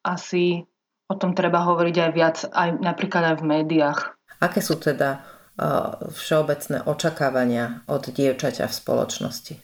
asi 0.05 0.61
o 1.09 1.15
tom 1.17 1.33
treba 1.33 1.65
hovoriť 1.65 1.95
aj 1.97 2.11
viac, 2.13 2.37
aj 2.49 2.69
napríklad 2.81 3.33
aj 3.33 3.35
v 3.41 3.47
médiách. 3.49 3.99
Aké 4.41 4.61
sú 4.61 4.77
teda 4.77 5.21
uh, 5.57 6.01
všeobecné 6.13 6.85
očakávania 6.85 7.85
od 7.89 8.09
dievčaťa 8.09 8.69
v 8.69 8.77
spoločnosti? 8.77 9.55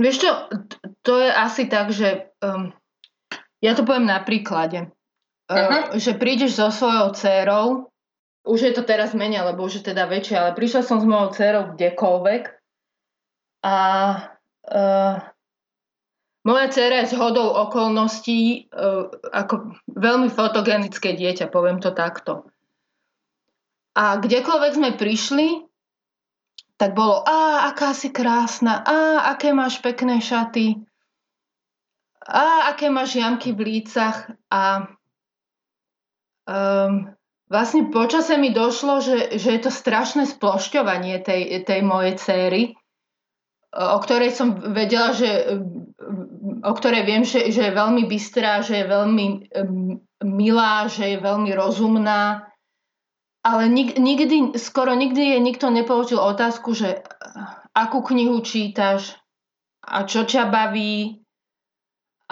Vieš 0.00 0.16
čo, 0.16 0.30
to 1.06 1.22
je 1.22 1.30
asi 1.30 1.70
tak, 1.70 1.94
že 1.94 2.34
um, 2.42 2.74
ja 3.62 3.72
to 3.76 3.86
poviem 3.86 4.08
na 4.10 4.20
príklade. 4.20 4.90
Uh, 5.48 5.92
že 6.00 6.16
prídeš 6.16 6.56
so 6.56 6.72
svojou 6.72 7.12
dcerou, 7.12 7.92
už 8.44 8.60
je 8.60 8.72
to 8.76 8.84
teraz 8.84 9.16
menej, 9.16 9.44
lebo 9.44 9.64
už 9.64 9.80
je 9.80 9.92
teda 9.92 10.04
väčšia, 10.04 10.36
ale 10.40 10.52
prišla 10.56 10.84
som 10.84 11.00
s 11.00 11.08
mojou 11.08 11.32
dcerou 11.32 11.64
kdekoľvek 11.76 12.42
a 13.64 13.76
uh, 14.68 15.16
moja 16.44 16.68
dcera 16.68 17.02
je 17.02 17.12
z 17.12 17.14
hodou 17.16 17.48
okolností 17.48 18.68
uh, 18.68 19.08
ako 19.32 19.80
veľmi 19.88 20.28
fotogenické 20.28 21.16
dieťa, 21.16 21.48
poviem 21.48 21.80
to 21.80 21.90
takto. 21.96 22.48
A 23.94 24.20
kdekoľvek 24.20 24.72
sme 24.74 24.90
prišli, 24.98 25.48
tak 26.76 26.92
bolo, 26.98 27.22
a 27.22 27.70
aká 27.70 27.94
si 27.94 28.10
krásna, 28.10 28.82
a 28.82 29.30
aké 29.32 29.54
máš 29.54 29.78
pekné 29.78 30.18
šaty, 30.18 30.82
a 32.24 32.74
aké 32.74 32.90
máš 32.90 33.14
jamky 33.14 33.52
v 33.52 33.60
lícach. 33.60 34.32
A 34.50 34.90
um, 36.48 37.14
vlastne 37.46 37.92
počase 37.92 38.34
mi 38.40 38.50
došlo, 38.50 38.98
že, 39.04 39.38
že 39.38 39.48
je 39.54 39.60
to 39.62 39.70
strašné 39.70 40.26
splošťovanie 40.26 41.20
tej, 41.20 41.62
tej 41.62 41.80
mojej 41.84 42.14
céry, 42.18 42.62
o 43.74 43.98
ktorej 44.00 44.34
som 44.34 44.54
vedela, 44.74 45.12
že 45.14 45.60
o 46.64 46.72
ktorej 46.72 47.04
viem, 47.04 47.22
že, 47.28 47.52
že 47.52 47.68
je 47.68 47.72
veľmi 47.76 48.08
bystrá, 48.08 48.64
že 48.64 48.80
je 48.80 48.86
veľmi 48.88 49.26
um, 49.52 50.00
milá, 50.24 50.88
že 50.88 51.14
je 51.14 51.18
veľmi 51.20 51.52
rozumná, 51.52 52.48
ale 53.44 53.68
nik, 53.68 54.00
nikdy, 54.00 54.56
skoro 54.56 54.96
nikdy 54.96 55.36
je 55.36 55.38
nikto 55.44 55.68
nepoložil 55.68 56.16
otázku, 56.16 56.72
že 56.72 57.04
akú 57.76 58.00
knihu 58.00 58.40
čítaš 58.40 59.20
a 59.84 60.08
čo 60.08 60.24
ťa 60.24 60.48
baví 60.48 61.20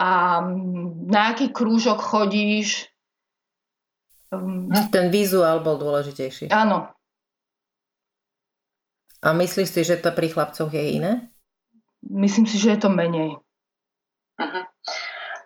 a 0.01 0.41
na 1.13 1.37
aký 1.37 1.53
krúžok 1.53 2.01
chodíš. 2.01 2.89
Ten 4.89 5.13
vizuál 5.13 5.61
bol 5.61 5.77
dôležitejší. 5.77 6.49
Áno. 6.49 6.89
A 9.21 9.29
myslíš 9.37 9.69
si, 9.69 9.83
že 9.85 10.01
to 10.01 10.17
pri 10.17 10.33
chlapcoch 10.33 10.73
je 10.73 10.97
iné? 10.97 11.29
Myslím 12.09 12.49
si, 12.49 12.57
že 12.57 12.73
je 12.75 12.81
to 12.81 12.91
menej. 12.91 13.37
Uh-huh. 14.41 14.65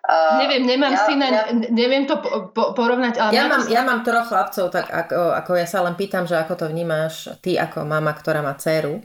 Uh, 0.07 0.39
neviem, 0.39 0.63
nemám 0.63 0.95
ja, 0.95 1.03
syna, 1.03 1.25
ja, 1.27 1.43
neviem 1.67 2.07
to 2.07 2.23
po, 2.23 2.55
po, 2.55 2.71
porovnať. 2.71 3.19
Ale 3.19 3.35
ja, 3.35 3.43
mám, 3.51 3.63
ja 3.67 3.81
mám 3.83 4.07
troch 4.07 4.31
chlapcov, 4.31 4.71
tak 4.71 4.87
ako, 4.87 5.35
ako 5.35 5.51
ja 5.59 5.67
sa 5.67 5.83
len 5.83 5.99
pýtam, 5.99 6.23
že 6.23 6.39
ako 6.39 6.63
to 6.63 6.65
vnímaš 6.71 7.27
ty 7.43 7.59
ako 7.59 7.83
mama, 7.83 8.15
ktorá 8.15 8.39
má 8.39 8.55
dceru. 8.55 9.03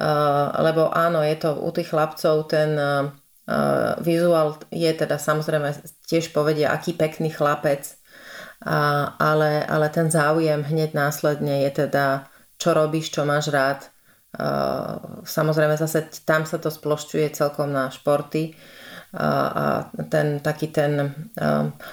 Uh, 0.00 0.48
lebo 0.64 0.88
áno, 0.96 1.20
je 1.20 1.36
to 1.36 1.60
u 1.60 1.68
tých 1.76 1.92
chlapcov 1.92 2.48
ten 2.48 2.72
uh, 2.72 3.12
vizuál 4.00 4.56
je 4.72 4.88
teda 4.88 5.20
samozrejme 5.20 5.76
tiež 6.08 6.32
povedia, 6.32 6.72
aký 6.72 6.96
pekný 6.96 7.28
chlapec, 7.28 8.00
uh, 8.64 9.12
ale, 9.20 9.60
ale 9.68 9.92
ten 9.92 10.08
záujem 10.08 10.64
hneď 10.64 10.96
následne 10.96 11.68
je 11.68 11.84
teda, 11.84 12.32
čo 12.56 12.72
robíš, 12.72 13.12
čo 13.12 13.28
máš 13.28 13.52
rád. 13.52 13.92
Uh, 14.32 15.20
samozrejme 15.28 15.76
zase 15.76 16.08
tam 16.24 16.48
sa 16.48 16.56
to 16.56 16.72
splošťuje 16.72 17.36
celkom 17.36 17.76
na 17.76 17.92
športy 17.92 18.56
a 19.14 19.90
ten 20.06 20.38
taký 20.38 20.70
ten 20.70 21.10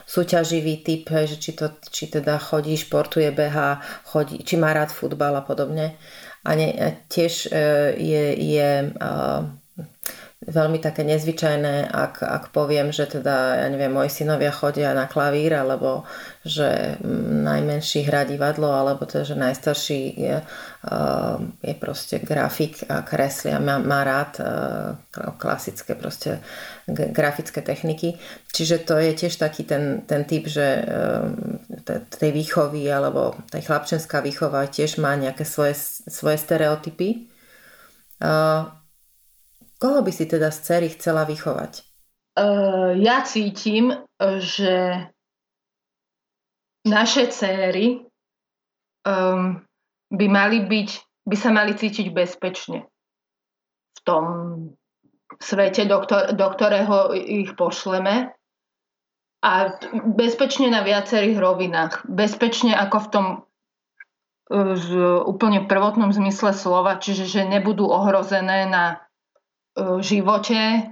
súťaživý 0.05 0.85
typ, 0.85 1.09
že 1.09 1.41
či, 1.41 1.57
to, 1.57 1.73
či 1.89 2.13
teda 2.13 2.37
chodí, 2.37 2.77
športuje, 2.77 3.33
beha, 3.33 3.81
chodí, 4.05 4.45
či 4.45 4.53
má 4.57 4.69
rád 4.73 4.93
futbal 4.93 5.33
a 5.33 5.41
podobne. 5.41 5.97
A, 6.47 6.55
ne, 6.55 7.01
tiež 7.11 7.51
e, 7.51 7.59
je, 7.99 8.25
je 8.39 8.69
veľmi 10.47 10.79
také 10.79 11.03
nezvyčajné, 11.03 11.91
ak, 11.91 12.23
ak 12.23 12.43
poviem, 12.55 12.95
že 12.95 13.03
teda, 13.19 13.59
ja 13.59 13.67
neviem, 13.67 13.91
moji 13.91 14.07
synovia 14.07 14.47
chodia 14.55 14.95
na 14.95 15.03
klavír, 15.03 15.51
alebo 15.51 16.07
že 16.47 16.95
najmenší 17.43 18.07
hrá 18.07 18.23
divadlo, 18.23 18.71
alebo 18.71 19.03
teda, 19.03 19.27
že 19.27 19.35
najstarší 19.35 20.01
je, 20.15 20.35
uh, 20.39 21.35
je 21.59 21.73
proste 21.75 22.23
grafik 22.23 22.79
a 22.87 23.03
kreslí 23.03 23.51
a 23.51 23.59
má, 23.59 23.75
má 23.83 24.07
rád 24.07 24.31
uh, 24.39 24.47
klasické 25.35 25.99
proste 25.99 26.39
grafické 26.87 27.59
techniky. 27.59 28.15
Čiže 28.55 28.87
to 28.87 28.95
je 29.03 29.11
tiež 29.19 29.35
taký 29.35 29.67
ten, 29.67 30.07
ten 30.07 30.23
typ, 30.23 30.47
že 30.47 30.79
uh, 30.79 31.27
tej 32.07 32.31
výchovy 32.31 32.87
alebo 32.87 33.35
tej 33.51 33.67
chlapčenská 33.67 34.23
výchova 34.23 34.63
tiež 34.71 35.03
má 35.03 35.11
nejaké 35.19 35.43
svoje, 35.43 35.75
svoje 36.07 36.39
stereotypy. 36.39 37.27
Koho 39.77 40.01
by 40.01 40.11
si 40.11 40.25
teda 40.25 40.49
z 40.49 40.59
cery 40.61 40.87
chcela 40.89 41.23
vychovať? 41.23 41.85
Uh, 42.37 42.93
ja 42.97 43.25
cítim, 43.25 43.93
že 44.41 45.05
naše 46.85 47.29
céry 47.33 48.05
um, 49.05 49.61
by 50.09 50.25
mali 50.29 50.65
byť, 50.65 50.89
by 51.25 51.35
sa 51.37 51.49
mali 51.53 51.73
cítiť 51.73 52.13
bezpečne 52.13 52.85
v 53.97 53.99
tom 54.05 54.23
svete, 55.41 55.85
do, 55.85 56.01
ktor- 56.05 56.33
do 56.33 56.47
ktorého 56.49 57.13
ich 57.13 57.53
pošleme. 57.57 58.33
A 59.45 59.51
bezpečne 60.17 60.73
na 60.73 60.81
viacerých 60.81 61.37
rovinách. 61.37 62.09
Bezpečne 62.09 62.73
ako 62.73 62.97
v 62.97 63.09
tom 63.13 63.25
v 64.49 64.87
úplne 65.27 65.67
prvotnom 65.67 66.15
zmysle 66.15 66.55
slova, 66.55 66.95
čiže 67.03 67.27
že 67.27 67.43
nebudú 67.43 67.91
ohrozené 67.91 68.63
na 68.63 69.03
živote, 70.01 70.91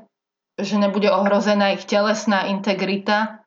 že 0.56 0.76
nebude 0.80 1.12
ohrozená 1.12 1.76
ich 1.76 1.84
telesná 1.84 2.48
integrita, 2.48 3.44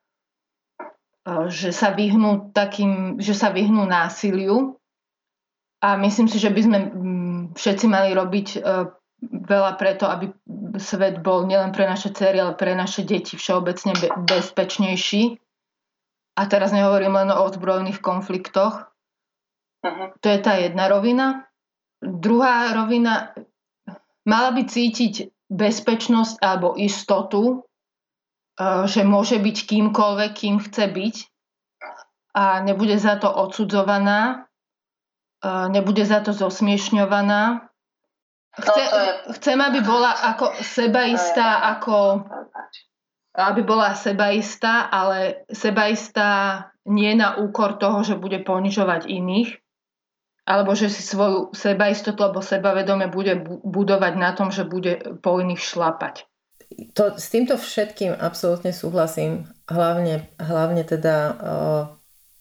e, 1.24 1.48
že 1.48 1.72
sa 1.72 1.96
vyhnú 1.96 2.52
takým, 2.52 3.16
že 3.16 3.32
sa 3.32 3.48
vyhnú 3.48 3.88
násiliu. 3.88 4.76
A 5.78 5.96
myslím 5.96 6.26
si, 6.28 6.36
že 6.42 6.50
by 6.50 6.60
sme 6.60 6.78
mm, 6.90 7.40
všetci 7.56 7.86
mali 7.88 8.12
robiť 8.12 8.48
e, 8.56 8.58
veľa 9.22 9.72
preto, 9.80 10.04
aby 10.06 10.30
svet 10.78 11.24
bol 11.24 11.48
nielen 11.48 11.72
pre 11.72 11.88
naše 11.88 12.12
cery, 12.12 12.38
ale 12.38 12.54
pre 12.54 12.76
naše 12.76 13.02
deti 13.02 13.34
všeobecne 13.34 13.96
bezpečnejší. 14.26 15.38
A 16.38 16.42
teraz 16.46 16.70
nehovorím 16.70 17.18
len 17.18 17.34
o 17.34 17.42
ozbrojených 17.50 17.98
konfliktoch. 17.98 18.86
Uh-huh. 19.82 20.14
To 20.22 20.26
je 20.28 20.38
tá 20.38 20.54
jedna 20.60 20.86
rovina. 20.86 21.50
Druhá 21.98 22.70
rovina, 22.78 23.34
mala 24.22 24.54
by 24.54 24.62
cítiť 24.70 25.34
bezpečnosť 25.48 26.40
alebo 26.44 26.76
istotu, 26.76 27.42
e, 27.52 27.56
že 28.88 29.02
môže 29.04 29.40
byť 29.40 29.56
kýmkoľvek, 29.64 30.30
kým 30.32 30.56
chce 30.60 30.84
byť 30.88 31.16
a 32.36 32.62
nebude 32.62 32.96
za 33.00 33.16
to 33.16 33.32
odsudzovaná, 33.32 34.46
e, 35.42 35.48
nebude 35.72 36.04
za 36.04 36.20
to 36.20 36.36
zosmiešňovaná. 36.36 37.66
Chce, 38.58 38.82
chcem, 39.38 39.58
aby 39.60 39.80
bola 39.86 40.10
ako 40.34 40.50
sebaistá, 40.66 41.62
ako 41.78 42.26
aby 43.38 43.62
bola 43.62 43.94
sebaistá, 43.94 44.90
ale 44.90 45.46
sebaistá 45.46 46.64
nie 46.90 47.14
na 47.14 47.38
úkor 47.38 47.78
toho, 47.78 48.02
že 48.02 48.18
bude 48.18 48.42
ponižovať 48.42 49.06
iných, 49.06 49.62
alebo 50.48 50.72
že 50.72 50.88
si 50.88 51.04
svoju 51.04 51.52
sebaistotu 51.52 52.16
alebo 52.24 52.40
sebavedome 52.40 53.12
bude 53.12 53.36
budovať 53.60 54.12
na 54.16 54.32
tom, 54.32 54.48
že 54.48 54.64
bude 54.64 55.20
po 55.20 55.36
iných 55.36 55.60
šlapať. 55.60 56.24
To, 56.96 57.20
s 57.20 57.28
týmto 57.28 57.60
všetkým 57.60 58.16
absolútne 58.16 58.72
súhlasím. 58.72 59.44
Hlavne, 59.68 60.24
hlavne 60.40 60.88
teda, 60.88 61.16
o, 61.36 61.56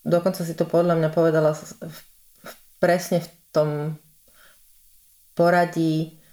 dokonca 0.08 0.48
si 0.48 0.56
to 0.56 0.64
podľa 0.64 0.96
mňa 0.96 1.10
povedala 1.12 1.52
v, 1.52 1.64
v, 1.84 1.98
presne 2.80 3.20
v 3.24 3.30
tom 3.52 3.70
poradí 5.36 6.24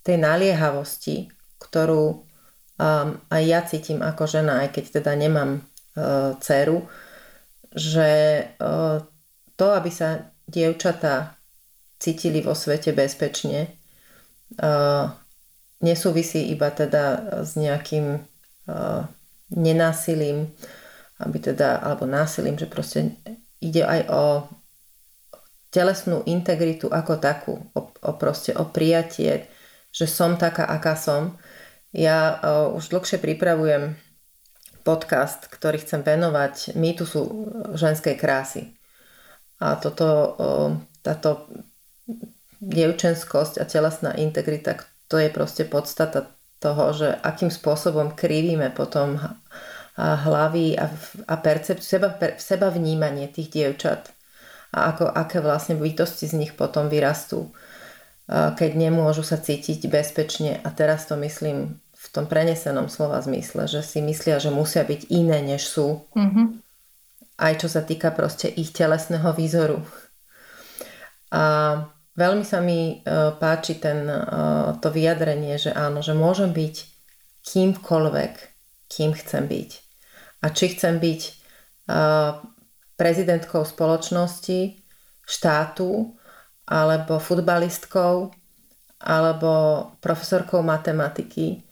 tej 0.00 0.16
naliehavosti, 0.16 1.28
ktorú 1.60 2.04
um, 2.80 3.08
aj 3.28 3.42
ja 3.44 3.60
cítim 3.68 4.00
ako 4.00 4.24
žena, 4.24 4.64
aj 4.64 4.72
keď 4.72 4.84
teda 5.00 5.12
nemám 5.12 5.60
uh, 5.60 6.34
dceru, 6.40 6.88
že 7.76 8.42
uh, 8.56 9.04
to, 9.60 9.66
aby 9.76 9.92
sa 9.92 10.32
dievčatá 10.50 11.38
cítili 12.02 12.42
vo 12.42 12.58
svete 12.58 12.90
bezpečne. 12.90 13.70
Nesúvisí 15.80 16.50
iba 16.50 16.68
teda 16.74 17.38
s 17.46 17.54
nejakým 17.54 18.18
nenásilím, 19.54 20.50
aby 21.20 21.38
teda, 21.38 21.78
alebo 21.84 22.08
násilím, 22.08 22.58
že 22.58 22.66
proste 22.66 23.14
ide 23.60 23.84
aj 23.84 24.00
o 24.10 24.24
telesnú 25.70 26.26
integritu 26.26 26.90
ako 26.90 27.12
takú, 27.22 27.54
o, 27.76 27.80
o 27.94 28.10
proste 28.18 28.50
o 28.56 28.66
prijatie, 28.66 29.46
že 29.94 30.06
som 30.10 30.34
taká, 30.34 30.66
aká 30.66 30.98
som. 30.98 31.38
Ja 31.94 32.38
uh, 32.42 32.74
už 32.74 32.90
dlhšie 32.90 33.18
pripravujem 33.22 33.94
podcast, 34.82 35.46
ktorý 35.50 35.82
chcem 35.82 36.02
venovať 36.02 36.74
mýtusu 36.74 37.20
ženskej 37.76 38.16
krásy. 38.16 38.79
A 39.60 39.76
toto, 39.76 40.36
táto 41.04 41.46
dievčenskosť 42.60 43.60
a 43.60 43.64
telesná 43.68 44.16
integrita, 44.16 44.80
to 45.08 45.20
je 45.20 45.28
proste 45.28 45.68
podstata 45.68 46.32
toho, 46.60 46.92
že 46.92 47.08
akým 47.20 47.52
spôsobom 47.52 48.12
krivíme 48.16 48.72
potom 48.72 49.20
hlavy 50.00 50.80
a, 50.80 50.88
a 51.28 51.34
percepciu, 51.40 52.00
seba, 52.00 52.08
per, 52.12 52.40
seba 52.40 52.72
vnímanie 52.72 53.28
tých 53.28 53.52
dievčat 53.52 54.12
a 54.72 54.94
ako, 54.94 55.12
aké 55.12 55.42
vlastne 55.42 55.76
bytosti 55.76 56.30
z 56.30 56.34
nich 56.40 56.52
potom 56.54 56.86
vyrastú, 56.86 57.50
keď 58.30 58.70
nemôžu 58.78 59.26
sa 59.26 59.36
cítiť 59.36 59.90
bezpečne. 59.90 60.62
A 60.62 60.70
teraz 60.70 61.10
to 61.10 61.18
myslím 61.18 61.82
v 61.90 62.06
tom 62.14 62.30
prenesenom 62.30 62.86
slova 62.86 63.18
zmysle, 63.18 63.66
že 63.66 63.82
si 63.82 63.98
myslia, 63.98 64.38
že 64.38 64.54
musia 64.54 64.86
byť 64.86 65.10
iné, 65.10 65.42
než 65.42 65.66
sú. 65.66 66.06
Mm-hmm 66.14 66.69
aj 67.40 67.64
čo 67.64 67.68
sa 67.72 67.80
týka 67.80 68.12
proste 68.12 68.52
ich 68.52 68.76
telesného 68.76 69.32
výzoru. 69.32 69.80
A 71.32 71.42
veľmi 72.14 72.44
sa 72.44 72.60
mi 72.60 73.00
e, 73.00 73.14
páči 73.40 73.80
ten, 73.80 74.04
e, 74.04 74.20
to 74.76 74.92
vyjadrenie, 74.92 75.56
že 75.56 75.72
áno, 75.72 76.04
že 76.04 76.12
môžem 76.12 76.52
byť 76.52 76.76
kýmkoľvek, 77.40 78.32
kým 78.92 79.10
chcem 79.16 79.44
byť. 79.48 79.70
A 80.44 80.46
či 80.52 80.76
chcem 80.76 81.00
byť 81.00 81.20
e, 81.24 81.32
prezidentkou 83.00 83.64
spoločnosti, 83.64 84.76
štátu, 85.24 86.12
alebo 86.68 87.16
futbalistkou, 87.16 88.30
alebo 89.00 89.50
profesorkou 90.04 90.60
matematiky, 90.60 91.64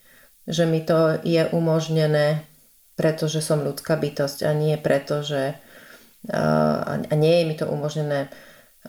že 0.49 0.65
mi 0.65 0.81
to 0.81 1.21
je 1.21 1.45
umožnené 1.53 2.49
pretože 2.99 3.39
som 3.39 3.63
ľudská 3.63 3.95
bytosť 3.95 4.43
a 4.43 4.51
nie 4.51 4.75
preto, 4.75 5.23
že 5.23 5.55
a 6.35 7.15
nie 7.15 7.35
je 7.41 7.45
mi 7.47 7.55
to 7.55 7.71
umožnené 7.71 8.27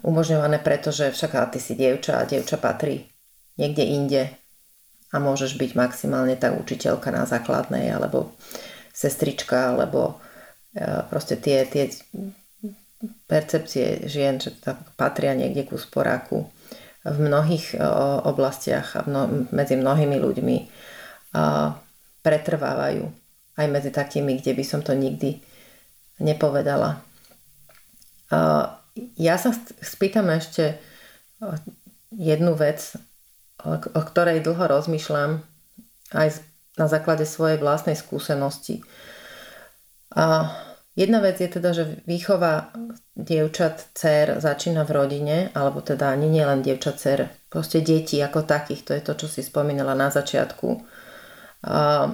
umožňované 0.01 0.59
preto, 0.63 0.89
že 0.89 1.13
však 1.13 1.53
ty 1.53 1.59
si 1.61 1.77
dievča 1.77 2.17
a 2.17 2.27
dievča 2.27 2.57
patrí 2.57 3.09
niekde 3.59 3.83
inde 3.83 4.21
a 5.11 5.15
môžeš 5.17 5.57
byť 5.57 5.71
maximálne 5.75 6.37
tá 6.39 6.53
učiteľka 6.53 7.09
na 7.11 7.25
základnej 7.25 7.89
alebo 7.91 8.33
sestrička 8.93 9.75
alebo 9.75 10.21
e, 10.71 10.83
proste 11.09 11.35
tie, 11.35 11.65
tie 11.65 11.89
percepcie 13.25 14.05
žien, 14.05 14.37
že 14.39 14.55
patria 14.95 15.33
niekde 15.33 15.65
ku 15.67 15.75
sporáku 15.75 16.47
v 17.03 17.17
mnohých 17.17 17.75
e, 17.75 17.77
oblastiach 18.23 18.95
a 18.95 19.01
mno, 19.09 19.49
medzi 19.49 19.75
mnohými 19.75 20.17
ľuďmi 20.21 20.57
a 21.35 21.73
pretrvávajú 22.21 23.28
aj 23.59 23.67
medzi 23.67 23.91
takými, 23.91 24.39
kde 24.39 24.55
by 24.55 24.63
som 24.63 24.79
to 24.79 24.95
nikdy 24.95 25.43
nepovedala. 26.23 27.03
Ja 29.19 29.35
sa 29.35 29.51
spýtam 29.83 30.31
ešte 30.31 30.79
jednu 32.15 32.55
vec, 32.55 32.95
o 33.67 34.01
ktorej 34.01 34.39
dlho 34.39 34.71
rozmýšľam 34.71 35.43
aj 36.15 36.27
na 36.79 36.87
základe 36.87 37.27
svojej 37.27 37.59
vlastnej 37.59 37.99
skúsenosti. 37.99 38.79
A 40.15 40.47
jedna 40.95 41.19
vec 41.19 41.43
je 41.43 41.49
teda, 41.51 41.75
že 41.75 41.99
výchova 42.07 42.71
dievčat, 43.19 43.91
dcer 43.93 44.39
začína 44.39 44.87
v 44.87 44.95
rodine, 44.95 45.37
alebo 45.51 45.83
teda 45.83 46.15
ani 46.15 46.31
nie 46.31 46.43
len 46.43 46.63
dievčat, 46.63 46.95
dcer, 46.95 47.27
proste 47.51 47.83
deti 47.83 48.23
ako 48.23 48.47
takých, 48.47 48.81
to 48.87 48.91
je 48.95 49.03
to, 49.03 49.13
čo 49.19 49.27
si 49.27 49.41
spomínala 49.43 49.91
na 49.91 50.07
začiatku. 50.07 50.67
A, 51.67 52.07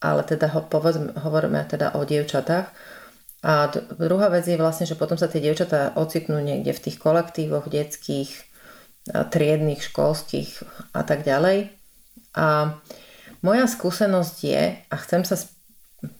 ale 0.00 0.22
teda 0.22 0.52
ho, 0.52 0.60
povedzme, 0.66 1.16
hovoríme 1.16 1.64
teda 1.68 1.96
o 1.96 2.04
dievčatách. 2.04 2.68
A 3.46 3.52
druhá 4.00 4.28
vec 4.32 4.48
je 4.48 4.58
vlastne, 4.58 4.88
že 4.88 4.98
potom 4.98 5.14
sa 5.14 5.30
tie 5.30 5.38
dievčatá 5.38 5.94
ocitnú 5.94 6.42
niekde 6.42 6.74
v 6.74 6.82
tých 6.88 6.96
kolektívoch 6.98 7.70
detských, 7.70 8.32
triedných, 9.06 9.80
školských 9.86 10.50
a 10.92 11.02
tak 11.06 11.22
ďalej. 11.22 11.70
A 12.34 12.76
moja 13.40 13.66
skúsenosť 13.70 14.36
je, 14.42 14.62
a 14.82 14.94
chcem 15.06 15.22
sa 15.22 15.38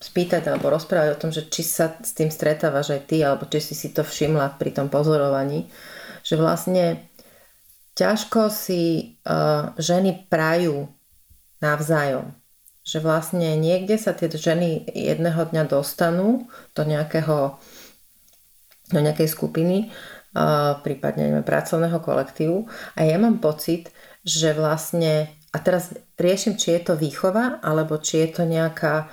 spýtať 0.00 0.46
alebo 0.48 0.72
rozprávať 0.72 1.08
o 1.12 1.20
tom, 1.20 1.30
že 1.34 1.46
či 1.50 1.66
sa 1.66 1.92
s 1.98 2.14
tým 2.16 2.30
stretávaš 2.32 2.96
aj 2.96 3.02
ty, 3.10 3.20
alebo 3.20 3.44
či 3.50 3.60
si 3.60 3.74
si 3.76 3.92
to 3.92 4.06
všimla 4.06 4.56
pri 4.56 4.72
tom 4.72 4.88
pozorovaní, 4.88 5.68
že 6.24 6.38
vlastne 6.38 7.10
ťažko 7.96 8.48
si 8.48 9.14
uh, 9.24 9.72
ženy 9.76 10.28
prajú 10.30 10.88
navzájom. 11.60 12.32
Že 12.86 13.02
vlastne 13.02 13.58
niekde 13.58 13.98
sa 13.98 14.14
tie 14.14 14.30
ženy 14.30 14.86
jedného 14.94 15.42
dňa 15.50 15.66
dostanú 15.66 16.46
do 16.72 16.82
nejakého 16.86 17.58
do 18.94 19.02
nejakej 19.02 19.26
skupiny 19.26 19.90
prípadne 20.84 21.32
neviem, 21.32 21.46
pracovného 21.46 21.98
kolektívu. 22.00 22.68
A 22.96 23.08
ja 23.08 23.16
mám 23.16 23.40
pocit, 23.40 23.88
že 24.26 24.52
vlastne, 24.52 25.32
a 25.52 25.56
teraz 25.62 25.96
riešim, 26.20 26.60
či 26.60 26.76
je 26.76 26.92
to 26.92 26.94
výchova, 26.98 27.62
alebo 27.64 27.96
či 27.96 28.26
je 28.26 28.28
to 28.36 28.42
nejaká 28.44 29.08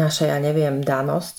naša, 0.00 0.24
ja 0.30 0.38
neviem, 0.38 0.82
danosť, 0.82 1.36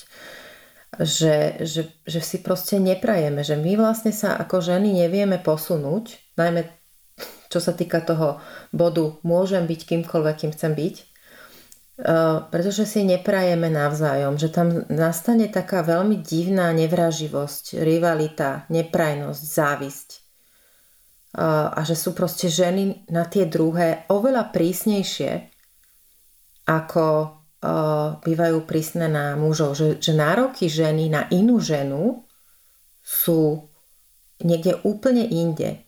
že, 0.98 1.62
že, 1.68 1.94
že 2.08 2.20
si 2.24 2.38
proste 2.42 2.80
neprajeme, 2.80 3.44
že 3.44 3.60
my 3.60 3.76
vlastne 3.76 4.16
sa 4.16 4.40
ako 4.40 4.64
ženy 4.64 4.96
nevieme 5.06 5.38
posunúť, 5.38 6.36
najmä 6.40 6.64
čo 7.48 7.60
sa 7.64 7.72
týka 7.72 8.04
toho 8.04 8.40
bodu 8.76 9.20
môžem 9.24 9.64
byť 9.68 9.80
kýmkoľvek, 9.88 10.36
kým 10.44 10.52
chcem 10.56 10.74
byť, 10.76 10.96
Eh, 11.98 12.38
pretože 12.54 12.86
si 12.86 13.02
neprajeme 13.02 13.74
navzájom, 13.74 14.38
že 14.38 14.54
tam 14.54 14.86
nastane 14.86 15.50
taká 15.50 15.82
veľmi 15.82 16.22
divná 16.22 16.70
nevraživosť, 16.78 17.82
rivalita, 17.82 18.70
neprajnosť, 18.70 19.42
závisť. 19.42 20.10
Eh, 20.14 21.42
a 21.74 21.82
že 21.82 21.98
sú 21.98 22.14
proste 22.14 22.54
ženy 22.54 23.10
na 23.10 23.26
tie 23.26 23.50
druhé 23.50 24.06
oveľa 24.14 24.54
prísnejšie, 24.54 25.50
ako 26.70 27.06
eh, 27.26 28.08
bývajú 28.22 28.62
prísne 28.70 29.10
na 29.10 29.34
mužov. 29.34 29.74
Že, 29.74 29.98
že 29.98 30.14
nároky 30.14 30.70
ženy 30.70 31.10
na 31.10 31.26
inú 31.34 31.58
ženu 31.58 32.30
sú 33.02 33.74
niekde 34.38 34.78
úplne 34.86 35.26
inde. 35.26 35.82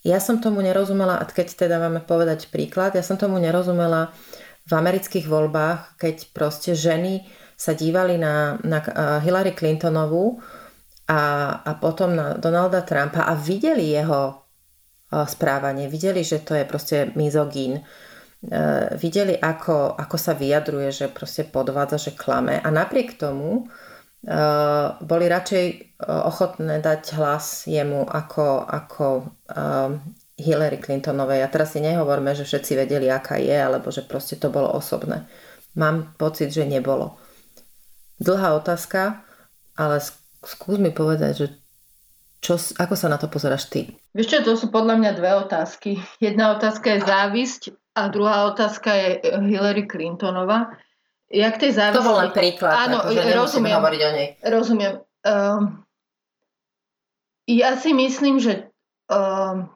Ja 0.00 0.16
som 0.16 0.40
tomu 0.40 0.64
nerozumela, 0.64 1.20
a 1.20 1.24
keď 1.28 1.68
teda 1.68 1.76
máme 1.76 2.00
povedať 2.00 2.48
príklad, 2.48 2.96
ja 2.96 3.04
som 3.04 3.20
tomu 3.20 3.36
nerozumela 3.36 4.16
v 4.64 4.72
amerických 4.72 5.28
voľbách, 5.28 6.00
keď 6.00 6.16
proste 6.32 6.72
ženy 6.72 7.28
sa 7.52 7.76
dívali 7.76 8.16
na, 8.16 8.56
na 8.64 8.80
Hillary 9.20 9.52
Clintonovú 9.52 10.40
a, 11.04 11.20
a 11.60 11.70
potom 11.76 12.16
na 12.16 12.40
Donalda 12.40 12.80
Trumpa 12.80 13.28
a 13.28 13.36
videli 13.36 13.92
jeho 13.92 14.40
správanie, 15.10 15.90
videli, 15.90 16.22
že 16.22 16.40
to 16.46 16.54
je 16.54 16.64
proste 16.64 17.10
mizogín, 17.18 17.82
e, 17.82 17.82
videli, 18.94 19.34
ako, 19.34 19.98
ako 19.98 20.16
sa 20.16 20.38
vyjadruje, 20.38 20.88
že 20.94 21.06
proste 21.10 21.42
podvádza, 21.42 21.98
že 21.98 22.12
klame. 22.14 22.62
A 22.62 22.68
napriek 22.70 23.18
tomu 23.18 23.66
boli 25.00 25.24
radšej 25.32 25.66
e, 25.72 25.76
ochotné 26.04 26.84
dať 26.84 27.16
hlas 27.16 27.64
jemu 27.64 28.04
ako, 28.04 28.68
ako 28.68 29.32
Hillary 30.40 30.80
Clintonovej. 30.80 31.44
A 31.44 31.52
teraz 31.52 31.76
si 31.76 31.80
nehovorme, 31.84 32.32
že 32.32 32.48
všetci 32.48 32.72
vedeli, 32.76 33.08
aká 33.12 33.36
je, 33.36 33.54
alebo 33.54 33.92
že 33.92 34.04
proste 34.04 34.40
to 34.40 34.48
bolo 34.48 34.72
osobné. 34.72 35.28
Mám 35.76 36.16
pocit, 36.16 36.50
že 36.50 36.66
nebolo. 36.66 37.20
Dlhá 38.20 38.56
otázka, 38.56 39.24
ale 39.76 40.00
skús 40.44 40.76
mi 40.80 40.92
povedať, 40.92 41.32
že 41.36 41.46
čo, 42.40 42.56
ako 42.56 42.96
sa 42.96 43.12
na 43.12 43.20
to 43.20 43.28
pozeráš 43.28 43.68
ty? 43.68 43.92
Vieš 44.16 44.28
čo, 44.32 44.38
to 44.40 44.52
sú 44.56 44.72
podľa 44.72 44.96
mňa 44.96 45.10
dve 45.12 45.30
otázky. 45.44 46.00
Jedna 46.24 46.56
otázka 46.56 46.96
je 46.96 47.04
závisť 47.04 47.62
a 47.92 48.08
druhá 48.08 48.48
otázka 48.48 48.90
je 48.96 49.08
Hillary 49.44 49.84
Clintonova. 51.30 51.46
Jak 51.46 51.54
tej 51.62 51.72
závisť... 51.78 51.96
To 51.96 52.08
bol 52.10 52.18
len 52.18 52.32
príklad, 52.34 52.74
Áno, 52.74 52.96
akože 53.06 53.30
rozumiem, 53.38 53.74
hovoriť 53.78 54.00
o 54.02 54.10
nej. 54.10 54.28
Rozumiem. 54.42 54.92
Um, 55.22 55.62
ja 57.46 57.70
si 57.78 57.94
myslím, 57.94 58.42
že 58.42 58.66
um, 59.06 59.70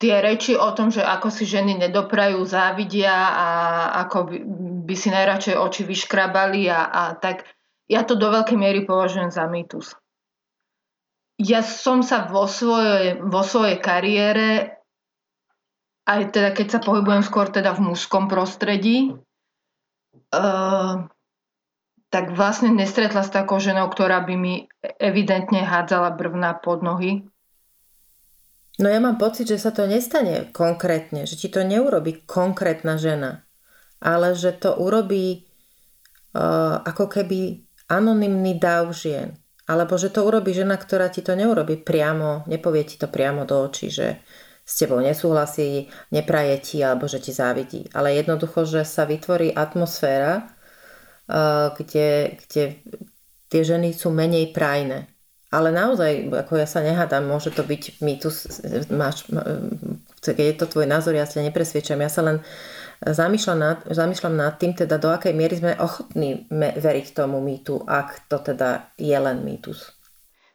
tie 0.00 0.14
reči 0.24 0.56
o 0.56 0.72
tom, 0.72 0.88
že 0.88 1.04
ako 1.04 1.28
si 1.28 1.44
ženy 1.44 1.76
nedoprajú, 1.76 2.40
závidia 2.48 3.12
a 3.12 3.48
ako 4.08 4.18
by, 4.24 4.36
by 4.88 4.94
si 4.96 5.08
najradšej 5.12 5.56
oči 5.60 5.82
vyškrabali 5.84 6.72
a, 6.72 6.80
a 6.88 7.02
tak, 7.16 7.44
ja 7.84 8.00
to 8.04 8.16
do 8.16 8.32
veľkej 8.32 8.56
miery 8.56 8.88
považujem 8.88 9.28
za 9.28 9.44
mýtus. 9.44 9.92
Ja 11.36 11.60
som 11.60 12.00
sa 12.00 12.24
vo 12.30 12.48
svojej, 12.48 13.20
vo 13.20 13.42
svojej 13.42 13.82
kariére, 13.82 14.80
aj 16.08 16.32
teda 16.32 16.56
keď 16.56 16.66
sa 16.68 16.80
pohybujem 16.80 17.26
skôr 17.26 17.50
teda 17.50 17.74
v 17.74 17.92
mužskom 17.92 18.30
prostredí, 18.30 19.12
uh, 20.38 20.92
tak 22.10 22.34
vlastne 22.34 22.70
nestretla 22.74 23.22
s 23.22 23.30
takou 23.30 23.58
ženou, 23.58 23.90
ktorá 23.90 24.22
by 24.22 24.34
mi 24.34 24.54
evidentne 25.02 25.62
hádzala 25.62 26.14
brvná 26.14 26.58
pod 26.58 26.82
nohy 26.82 27.26
No 28.74 28.90
ja 28.90 28.98
mám 28.98 29.22
pocit, 29.22 29.46
že 29.46 29.62
sa 29.62 29.70
to 29.70 29.86
nestane 29.86 30.50
konkrétne, 30.50 31.30
že 31.30 31.38
ti 31.38 31.46
to 31.46 31.62
neurobi 31.62 32.26
konkrétna 32.26 32.98
žena, 32.98 33.46
ale 34.02 34.34
že 34.34 34.50
to 34.50 34.74
urobí 34.74 35.46
uh, 36.34 36.82
ako 36.82 37.06
keby 37.06 37.62
anonymný 37.86 38.58
dáv 38.58 38.90
žien. 38.90 39.38
Alebo 39.64 39.94
že 39.96 40.10
to 40.10 40.26
urobí 40.26 40.52
žena, 40.52 40.74
ktorá 40.74 41.08
ti 41.08 41.22
to 41.22 41.38
neurobi 41.38 41.78
priamo, 41.78 42.44
nepovie 42.50 42.84
ti 42.84 42.98
to 42.98 43.06
priamo 43.06 43.46
do 43.46 43.62
očí, 43.62 43.94
že 43.94 44.20
s 44.64 44.80
tebou 44.80 44.98
nesúhlasí, 45.04 45.92
nepraje 46.08 46.56
ti 46.64 46.78
alebo 46.80 47.04
že 47.04 47.20
ti 47.20 47.36
závidí. 47.36 47.92
Ale 47.92 48.16
jednoducho, 48.16 48.64
že 48.64 48.88
sa 48.88 49.04
vytvorí 49.04 49.52
atmosféra, 49.52 50.48
uh, 51.28 51.76
kde, 51.76 52.40
kde 52.40 52.62
tie 53.52 53.62
ženy 53.62 53.92
sú 53.92 54.08
menej 54.10 54.56
prajné. 54.56 55.06
Ale 55.54 55.70
naozaj, 55.70 56.34
ako 56.34 56.58
ja 56.58 56.66
sa 56.66 56.82
nehádam, 56.82 57.30
môže 57.30 57.54
to 57.54 57.62
byť 57.62 58.02
mýtus, 58.02 58.66
máš, 58.90 59.30
keď 60.18 60.46
je 60.50 60.56
to 60.58 60.66
tvoj 60.66 60.90
názor, 60.90 61.14
ja 61.14 61.30
sa 61.30 61.38
nepresviečam. 61.38 62.02
Ja 62.02 62.10
sa 62.10 62.26
len 62.26 62.42
zamýšľam 62.98 63.58
nad, 63.62 63.78
zamýšľam 63.86 64.34
nad 64.34 64.58
tým, 64.58 64.74
teda 64.74 64.98
do 64.98 65.14
akej 65.14 65.30
miery 65.30 65.54
sme 65.54 65.78
ochotní 65.78 66.50
veriť 66.50 67.14
tomu 67.14 67.38
mýtu, 67.38 67.86
ak 67.86 68.26
to 68.26 68.42
teda 68.42 68.90
je 68.98 69.14
len 69.14 69.46
mýtus. 69.46 69.94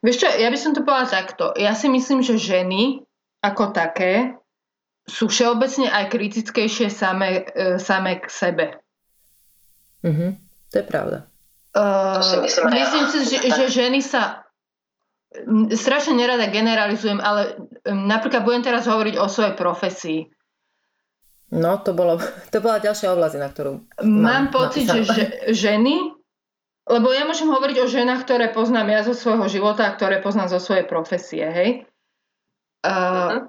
Vieš 0.04 0.20
čo, 0.20 0.28
ja 0.36 0.52
by 0.52 0.58
som 0.60 0.76
to 0.76 0.84
povedala 0.84 1.08
takto. 1.08 1.56
Ja 1.56 1.72
si 1.80 1.88
myslím, 1.88 2.20
že 2.20 2.36
ženy 2.36 3.04
ako 3.40 3.72
také 3.72 4.36
sú 5.10 5.26
všeobecne 5.32 5.90
aj 5.90 6.06
kritickejšie 6.14 6.94
same, 6.94 7.50
e, 7.50 7.82
same 7.82 8.22
k 8.22 8.26
sebe. 8.30 8.66
Mhm, 10.06 10.38
to 10.70 10.76
je 10.80 10.86
pravda. 10.86 11.26
Uh, 11.70 12.18
myslím, 12.42 12.66
myslím 12.74 13.06
si, 13.14 13.20
že, 13.30 13.38
že 13.46 13.66
ženy 13.70 14.02
sa 14.02 14.50
strašne 15.70 16.18
nerada 16.18 16.50
generalizujem, 16.50 17.22
ale 17.22 17.62
napríklad 17.86 18.42
budem 18.42 18.66
teraz 18.66 18.90
hovoriť 18.90 19.16
o 19.22 19.30
svojej 19.30 19.54
profesii. 19.54 20.22
No, 21.50 21.82
to, 21.82 21.98
bolo, 21.98 22.18
to 22.54 22.62
bola 22.62 22.78
ďalšia 22.78 23.14
oblasť, 23.14 23.36
na 23.42 23.50
ktorú... 23.50 23.72
Mám, 24.06 24.22
mám 24.22 24.46
pocit, 24.54 24.86
že, 24.86 25.02
že 25.06 25.24
ženy, 25.50 26.14
lebo 26.90 27.10
ja 27.10 27.26
môžem 27.26 27.50
hovoriť 27.50 27.78
o 27.82 27.90
ženách, 27.90 28.22
ktoré 28.26 28.54
poznám 28.54 28.90
ja 28.90 29.02
zo 29.06 29.18
svojho 29.18 29.50
života 29.50 29.90
a 29.90 29.94
ktoré 29.94 30.22
poznám 30.22 30.54
zo 30.54 30.62
svojej 30.62 30.86
profesie, 30.86 31.46
hej. 31.46 31.89
Uh, 32.80 32.92
uh-huh. 32.92 33.40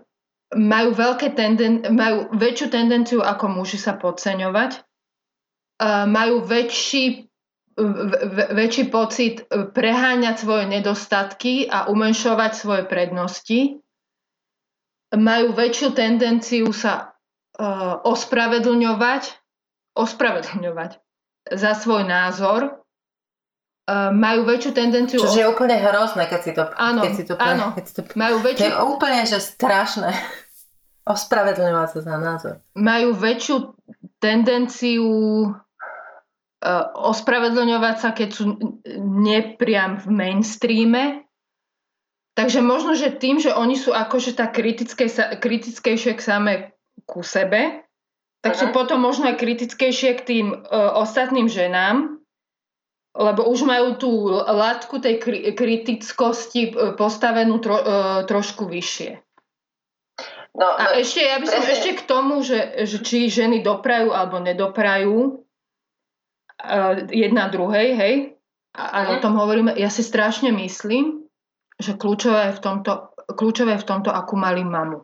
majú, 0.59 0.91
veľké 0.91 1.39
tenden- 1.39 1.87
majú 1.95 2.35
väčšiu 2.35 2.67
tendenciu 2.75 3.21
ako 3.23 3.63
muži 3.63 3.79
sa 3.79 3.95
podceňovať, 3.95 4.83
majú 6.11 6.45
väčší, 6.45 7.31
väčší 8.53 8.85
pocit 8.93 9.49
preháňať 9.49 10.35
svoje 10.45 10.69
nedostatky 10.69 11.71
a 11.71 11.89
umenšovať 11.89 12.53
svoje 12.53 12.85
prednosti, 12.85 13.81
majú 15.17 15.57
väčšiu 15.57 15.89
tendenciu 15.97 16.69
sa 16.75 17.17
ospravedlňovať, 18.05 19.23
ospravedlňovať 19.97 20.91
za 21.57 21.73
svoj 21.75 22.05
názor, 22.05 22.85
majú 24.15 24.47
väčšiu 24.47 24.71
tendenciu... 24.71 25.19
Čo 25.19 25.35
je 25.35 25.47
úplne 25.49 25.81
hrozné, 25.81 26.29
keď 26.31 26.41
si 26.45 26.53
to... 26.55 26.63
Áno, 26.79 27.01
keď 27.03 27.13
si 27.17 27.25
to, 27.27 27.35
áno. 27.41 27.67
Keď 27.75 27.85
si 27.85 27.95
to, 27.97 28.03
majú 28.15 28.37
väčšiu... 28.45 28.63
To 28.63 28.69
je 28.69 28.77
úplne, 28.87 29.21
že 29.27 29.39
strašné. 29.41 30.11
Ospravedlňovať 31.09 31.89
sa 31.97 32.01
za 32.05 32.17
názor. 32.21 32.55
Majú 32.77 33.17
väčšiu 33.17 33.57
tendenciu 34.21 35.09
uh, 35.49 36.85
ospravedlňovať 36.93 37.97
sa, 37.99 38.11
keď 38.13 38.29
sú 38.31 38.45
nepriam 39.01 39.97
v 39.97 40.07
mainstreame. 40.13 41.05
Takže 42.37 42.61
možno, 42.63 42.95
že 42.95 43.17
tým, 43.17 43.41
že 43.41 43.51
oni 43.51 43.75
sú 43.75 43.91
akože 43.97 44.39
tak 44.39 44.55
kritickejšie 45.41 46.13
k 46.15 46.21
same 46.21 46.77
ku 47.09 47.25
sebe, 47.25 47.83
tak 48.45 48.55
Aha. 48.55 48.61
sú 48.61 48.67
potom 48.71 49.03
možno 49.03 49.29
aj 49.29 49.41
kritickejšie 49.41 50.21
k 50.21 50.23
tým 50.23 50.47
uh, 50.53 50.95
ostatným 51.01 51.49
ženám, 51.49 52.20
lebo 53.11 53.43
už 53.51 53.67
majú 53.67 53.99
tú 53.99 54.11
látku 54.39 55.03
tej 55.03 55.19
kritickosti 55.59 56.71
e, 56.71 56.95
postavenú 56.95 57.59
tro, 57.59 57.75
uh, 57.75 58.23
trošku 58.23 58.71
vyššie. 58.71 59.19
No, 60.55 60.67
a 60.67 60.95
no, 60.95 60.99
ešte, 60.99 61.23
ja 61.23 61.43
by 61.43 61.47
som 61.47 61.63
presne. 61.63 61.75
ešte 61.75 61.91
k 61.99 62.03
tomu, 62.07 62.35
že, 62.43 62.59
že 62.87 63.03
či 63.03 63.27
ženy 63.31 63.63
doprajú 63.67 64.15
alebo 64.15 64.39
nedoprajú 64.39 65.15
uh, 65.27 66.95
jedna 67.11 67.51
druhej, 67.51 67.89
hej, 67.99 68.15
a, 68.79 68.83
a 68.83 68.99
mm. 69.03 69.07
o 69.11 69.15
mhm. 69.19 69.23
tom 69.23 69.35
hovoríme, 69.35 69.71
ja 69.75 69.91
si 69.91 70.07
strašne 70.07 70.55
myslím, 70.55 71.27
že 71.83 71.99
kľúčové 71.99 72.55
je 72.55 72.59
v 72.59 72.63
tomto, 72.63 72.93
kľúčové 73.35 73.75
je 73.75 73.83
v 73.83 73.89
tomto, 73.89 74.11
akú 74.15 74.39
mali 74.39 74.63
mamu. 74.63 75.03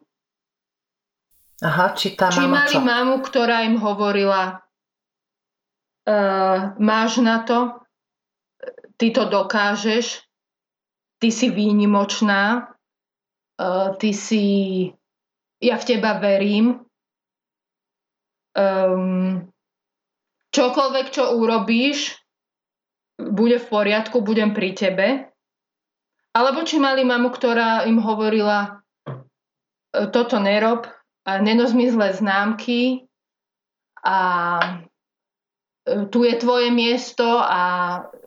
Aha, 1.65 1.97
či 1.97 2.13
tá 2.15 2.29
či 2.29 2.45
mama 2.45 2.63
mali 2.63 2.77
čo? 2.77 2.85
mamu, 2.85 3.17
ktorá 3.25 3.65
im 3.65 3.81
hovorila, 3.81 4.61
uh, 6.05 6.77
máš 6.77 7.19
na 7.25 7.43
to, 7.43 7.86
ty 8.97 9.11
to 9.11 9.29
dokážeš, 9.29 10.25
ty 11.21 11.29
si 11.33 11.51
výnimočná, 11.51 12.73
uh, 13.61 13.97
ty 13.97 14.13
si, 14.13 14.45
ja 15.61 15.77
v 15.77 15.85
teba 15.85 16.21
verím, 16.21 16.85
um, 18.57 19.49
čokoľvek, 20.53 21.07
čo 21.13 21.37
urobíš, 21.37 22.17
bude 23.17 23.57
v 23.57 23.67
poriadku, 23.69 24.21
budem 24.21 24.53
pri 24.53 24.77
tebe. 24.77 25.09
Alebo 26.37 26.69
či 26.69 26.77
mali 26.77 27.01
mamu, 27.01 27.33
ktorá 27.33 27.89
im 27.89 27.97
hovorila, 27.97 28.85
e, 29.09 30.13
toto 30.13 30.37
nerob, 30.37 30.85
nenos 31.25 31.73
mi 31.73 31.89
zlé 31.89 32.13
známky 32.13 33.09
a 34.05 34.21
E, 34.77 34.96
tu 35.87 36.27
je 36.27 36.35
tvoje 36.35 36.75
miesto 36.75 37.39
a 37.39 37.63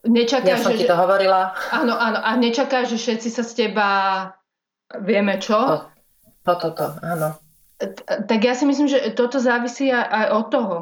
nečakáš, 0.08 0.48
ja 0.48 0.63
som 0.63 0.72
že... 0.72 0.80
ti 0.80 0.86
to 0.88 0.95
hovorila. 0.95 1.52
Áno, 1.76 1.91
áno, 1.91 2.19
a 2.24 2.30
nečakáš, 2.39 2.95
že 2.95 2.98
všetci 2.98 3.30
sa 3.30 3.43
z 3.43 3.52
teba 3.67 3.88
vieme 5.04 5.36
čo. 5.43 5.60
To, 5.60 5.78
toto, 6.48 6.72
to, 6.72 6.86
áno. 7.04 7.36
Tak 8.28 8.39
ja 8.43 8.56
si 8.56 8.63
myslím, 8.67 8.88
že 8.88 9.12
toto 9.15 9.39
závisí 9.39 9.91
aj 9.91 10.36
od 10.36 10.45
toho. 10.52 10.78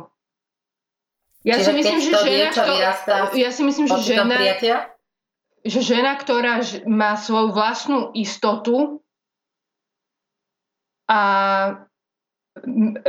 Ja 1.45 1.61
Čiže 1.61 1.65
si 1.65 1.73
myslím, 1.79 1.99
že 2.01 2.11
žena, 2.11 2.49
to, 2.51 3.37
ja 3.37 3.49
si 3.53 3.61
myslím, 3.63 3.85
že 3.87 3.99
žena, 4.03 4.37
že 5.63 5.79
žena, 5.79 6.11
ktorá 6.17 6.59
má 6.89 7.15
svoju 7.15 7.53
vlastnú 7.53 8.11
istotu 8.17 8.99
a 11.07 11.21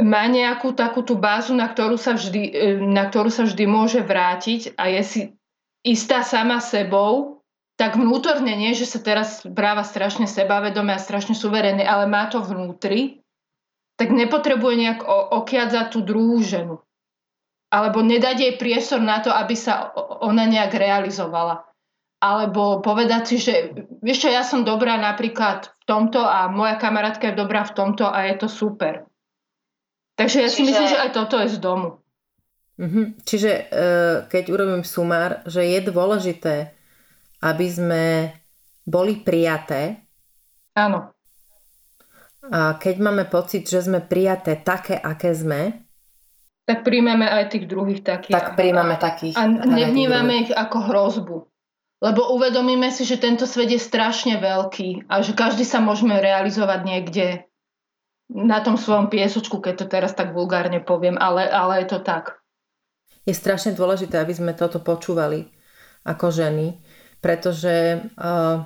má 0.03 0.25
nejakú 0.29 0.73
takú 0.75 1.03
tú 1.03 1.17
bázu, 1.19 1.55
na 1.55 1.69
ktorú, 1.71 1.97
sa 1.97 2.15
vždy, 2.15 2.43
e, 2.51 2.63
na 2.83 3.09
ktorú 3.09 3.31
sa 3.33 3.45
vždy 3.47 3.65
môže 3.65 4.01
vrátiť 4.05 4.77
a 4.77 4.89
je 4.93 5.03
si 5.05 5.21
istá 5.87 6.27
sama 6.27 6.59
sebou, 6.59 7.43
tak 7.79 7.95
vnútorne 7.95 8.59
nie, 8.59 8.75
že 8.75 8.91
sa 8.91 8.99
teraz 8.99 9.47
práva 9.47 9.87
strašne 9.87 10.27
sebavedomé 10.27 10.99
a 10.99 11.03
strašne 11.03 11.39
suverénne, 11.39 11.87
ale 11.87 12.11
má 12.11 12.27
to 12.27 12.43
vnútri, 12.43 13.23
tak 13.95 14.11
nepotrebuje 14.11 14.75
nejak 14.79 15.01
okiadzať 15.07 15.87
tú 15.95 16.03
druhú 16.03 16.43
ženu. 16.43 16.83
Alebo 17.71 18.03
nedať 18.03 18.37
jej 18.43 18.55
priestor 18.59 18.99
na 18.99 19.23
to, 19.23 19.31
aby 19.31 19.55
sa 19.55 19.95
ona 20.25 20.49
nejak 20.49 20.75
realizovala. 20.75 21.69
Alebo 22.19 22.83
povedať 22.83 23.23
si, 23.31 23.37
že 23.39 23.55
vieš 24.03 24.27
čo, 24.27 24.29
ja 24.35 24.43
som 24.43 24.67
dobrá 24.67 24.99
napríklad 24.99 25.71
v 25.71 25.85
tomto 25.87 26.19
a 26.19 26.51
moja 26.51 26.75
kamarátka 26.75 27.31
je 27.31 27.39
dobrá 27.39 27.63
v 27.63 27.75
tomto 27.79 28.11
a 28.11 28.27
je 28.27 28.35
to 28.43 28.49
super 28.51 29.08
Takže 30.19 30.43
ja 30.43 30.51
Čiže... 30.51 30.57
si 30.59 30.63
myslím, 30.67 30.89
že 30.91 30.99
aj 30.99 31.11
toto 31.15 31.39
je 31.39 31.49
z 31.55 31.59
domu. 31.63 32.03
Mm-hmm. 32.79 33.07
Čiže 33.23 33.51
uh, 33.55 34.17
keď 34.27 34.45
urobím 34.51 34.83
sumár, 34.83 35.47
že 35.47 35.63
je 35.63 35.79
dôležité, 35.87 36.75
aby 37.43 37.67
sme 37.71 38.05
boli 38.83 39.23
prijaté. 39.23 40.03
Áno. 40.75 41.15
A 42.49 42.75
keď 42.79 42.95
máme 42.99 43.25
pocit, 43.31 43.67
že 43.67 43.87
sme 43.87 44.03
prijaté 44.03 44.59
také, 44.59 44.99
aké 44.99 45.31
sme, 45.35 45.89
tak 46.69 46.85
príjmeme 46.85 47.25
aj 47.25 47.57
tých 47.57 47.65
druhých 47.65 48.05
takých. 48.05 48.37
Tak 48.37 48.53
príjmame 48.53 49.01
takých. 49.01 49.41
A 49.41 49.49
nevnímame 49.49 50.45
ich 50.45 50.53
ako 50.53 50.93
hrozbu. 50.93 51.37
Lebo 52.05 52.21
uvedomíme 52.37 52.93
si, 52.93 53.09
že 53.09 53.17
tento 53.17 53.49
svet 53.49 53.73
je 53.73 53.81
strašne 53.81 54.37
veľký 54.37 55.09
a 55.09 55.25
že 55.25 55.33
každý 55.33 55.65
sa 55.65 55.81
môžeme 55.81 56.21
realizovať 56.21 56.81
niekde 56.85 57.27
na 58.29 58.61
tom 58.61 58.77
svojom 58.77 59.09
piesočku, 59.09 59.59
keď 59.59 59.75
to 59.85 59.87
teraz 59.89 60.13
tak 60.13 60.37
vulgárne 60.37 60.85
poviem, 60.85 61.17
ale, 61.17 61.49
ale 61.49 61.85
je 61.85 61.97
to 61.97 61.99
tak. 62.05 62.37
Je 63.25 63.33
strašne 63.33 63.73
dôležité, 63.73 64.21
aby 64.21 64.33
sme 64.37 64.53
toto 64.57 64.81
počúvali 64.81 65.49
ako 66.05 66.33
ženy, 66.33 66.77
pretože 67.21 68.05
uh, 68.17 68.65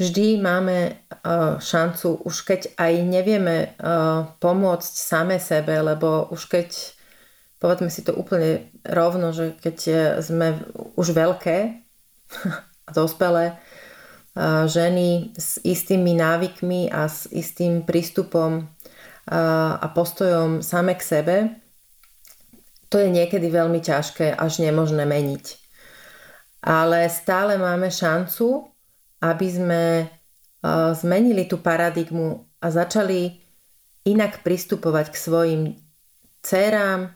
vždy 0.00 0.40
máme 0.40 0.78
uh, 0.92 1.60
šancu, 1.60 2.24
už 2.24 2.36
keď 2.44 2.60
aj 2.76 2.92
nevieme 3.04 3.76
uh, 3.76 4.36
pomôcť 4.40 4.92
same 4.92 5.36
sebe, 5.40 5.76
lebo 5.80 6.28
už 6.32 6.48
keď, 6.48 6.68
povedzme 7.60 7.88
si 7.92 8.04
to 8.04 8.16
úplne 8.16 8.68
rovno, 8.84 9.32
že 9.32 9.56
keď 9.60 9.76
sme 10.24 10.60
už 10.96 11.12
veľké 11.12 11.56
a 12.88 12.90
dospelé, 12.92 13.60
ženy 14.66 15.34
s 15.34 15.58
istými 15.62 16.14
návykmi 16.14 16.90
a 16.90 17.10
s 17.10 17.26
istým 17.30 17.82
prístupom 17.82 18.70
a 19.30 19.86
postojom 19.90 20.62
same 20.62 20.94
k 20.94 21.02
sebe, 21.02 21.36
to 22.90 22.98
je 22.98 23.06
niekedy 23.06 23.46
veľmi 23.50 23.78
ťažké, 23.78 24.34
až 24.34 24.62
nemožné 24.62 25.06
meniť. 25.06 25.44
Ale 26.66 27.06
stále 27.06 27.54
máme 27.56 27.90
šancu, 27.90 28.66
aby 29.22 29.46
sme 29.46 29.82
zmenili 30.98 31.46
tú 31.48 31.62
paradigmu 31.62 32.44
a 32.60 32.66
začali 32.68 33.40
inak 34.04 34.44
pristupovať 34.44 35.06
k 35.12 35.16
svojim 35.16 35.62
dcerám, 36.44 37.14